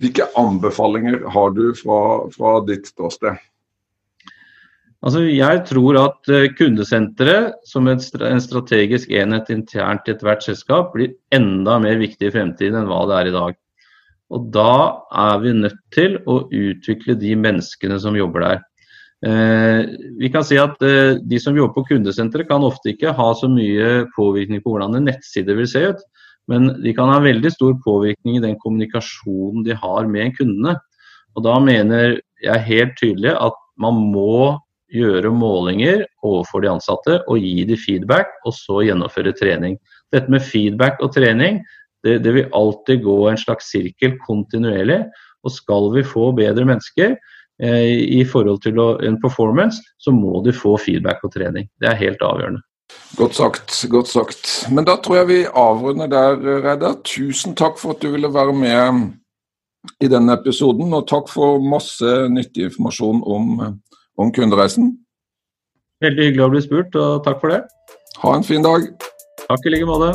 Hvilke 0.00 0.28
anbefalinger 0.40 1.22
har 1.32 1.56
du 1.56 1.70
fra, 1.78 2.00
fra 2.34 2.58
ditt 2.68 2.92
ståsted? 2.92 3.40
Altså, 5.00 5.24
jeg 5.32 5.64
tror 5.70 5.96
at 5.96 6.28
eh, 6.28 6.50
kundesenteret 6.58 7.56
som 7.64 7.88
en 7.88 8.00
strategisk 8.44 9.08
enhet 9.16 9.48
internt 9.54 10.08
i 10.08 10.12
ethvert 10.12 10.44
selskap 10.44 10.92
blir 10.92 11.14
enda 11.32 11.78
mer 11.80 11.96
viktig 12.02 12.28
i 12.28 12.34
fremtiden 12.36 12.82
enn 12.82 12.90
hva 12.90 13.06
det 13.08 13.16
er 13.16 13.30
i 13.30 13.36
dag. 13.38 13.60
Og 14.30 14.50
Da 14.52 14.72
er 15.24 15.40
vi 15.40 15.56
nødt 15.56 15.80
til 15.96 16.20
å 16.28 16.42
utvikle 16.52 17.16
de 17.16 17.32
menneskene 17.32 17.96
som 18.02 18.18
jobber 18.18 18.44
der. 18.44 18.60
Eh, 19.26 19.80
vi 20.16 20.30
kan 20.32 20.44
si 20.48 20.56
at 20.56 20.80
eh, 20.80 21.18
De 21.28 21.36
som 21.42 21.56
jobber 21.56 21.74
på 21.74 21.90
kundesenteret 21.90 22.48
kan 22.48 22.64
ofte 22.64 22.94
ikke 22.94 23.12
ha 23.12 23.26
så 23.36 23.50
mye 23.52 24.06
påvirkning 24.14 24.62
på 24.64 24.72
hvordan 24.72 24.96
en 24.96 25.10
nettside 25.10 25.56
vil 25.58 25.68
se 25.68 25.82
ut, 25.92 26.00
men 26.48 26.70
de 26.80 26.94
kan 26.96 27.12
ha 27.12 27.18
veldig 27.20 27.52
stor 27.52 27.74
påvirkning 27.84 28.38
i 28.38 28.44
den 28.46 28.56
kommunikasjonen 28.62 29.66
de 29.66 29.76
har 29.76 30.08
med 30.08 30.32
kundene. 30.38 30.78
Og 31.36 31.44
Da 31.44 31.58
mener 31.60 32.18
jeg 32.42 32.66
helt 32.66 32.96
tydelig 32.98 33.36
at 33.36 33.56
man 33.80 34.00
må 34.12 34.56
gjøre 34.90 35.30
målinger 35.30 36.02
overfor 36.26 36.64
de 36.64 36.72
ansatte 36.72 37.20
og 37.30 37.44
gi 37.44 37.62
dem 37.68 37.78
feedback, 37.78 38.32
og 38.44 38.56
så 38.56 38.80
gjennomføre 38.88 39.36
trening. 39.36 39.76
Dette 40.10 40.32
med 40.32 40.42
feedback 40.42 40.98
og 41.04 41.12
trening 41.14 41.60
det, 42.04 42.22
det 42.24 42.32
vil 42.34 42.54
alltid 42.56 43.04
gå 43.04 43.18
en 43.28 43.38
slags 43.38 43.68
sirkel 43.70 44.16
kontinuerlig. 44.24 45.04
Og 45.44 45.52
skal 45.54 45.88
vi 45.94 46.04
få 46.04 46.30
bedre 46.36 46.66
mennesker, 46.68 47.14
i 47.60 48.24
forhold 48.24 48.62
til 48.64 48.78
en 49.04 49.18
performance, 49.20 49.82
så 50.00 50.12
må 50.14 50.40
du 50.44 50.52
få 50.56 50.78
feedback 50.80 51.24
og 51.26 51.34
trening. 51.34 51.68
Det 51.80 51.90
er 51.90 51.98
helt 52.00 52.22
avgjørende. 52.24 52.62
Godt 53.16 53.34
sagt. 53.34 53.86
godt 53.90 54.08
sagt. 54.08 54.66
Men 54.72 54.86
da 54.86 54.96
tror 54.96 55.20
jeg 55.20 55.28
vi 55.28 55.38
avrunder 55.44 56.06
der, 56.10 56.38
Reidar. 56.64 56.96
Tusen 57.04 57.54
takk 57.58 57.78
for 57.78 57.94
at 57.94 58.02
du 58.02 58.10
ville 58.14 58.32
være 58.32 58.54
med 58.54 59.10
i 60.00 60.08
denne 60.08 60.36
episoden, 60.36 60.92
og 60.94 61.08
takk 61.08 61.30
for 61.30 61.60
masse 61.62 62.16
nyttig 62.32 62.68
informasjon 62.68 63.22
om, 63.26 63.62
om 64.18 64.32
kundereisen. 64.36 64.92
Veldig 66.04 66.30
hyggelig 66.30 66.46
å 66.46 66.52
bli 66.54 66.62
spurt, 66.64 66.96
og 66.96 67.24
takk 67.26 67.42
for 67.42 67.52
det. 67.52 67.64
Ha 68.22 68.36
en 68.36 68.46
fin 68.46 68.64
dag. 68.64 68.88
Takk 69.46 69.66
i 69.66 69.74
like 69.76 69.88
måte. 69.88 70.14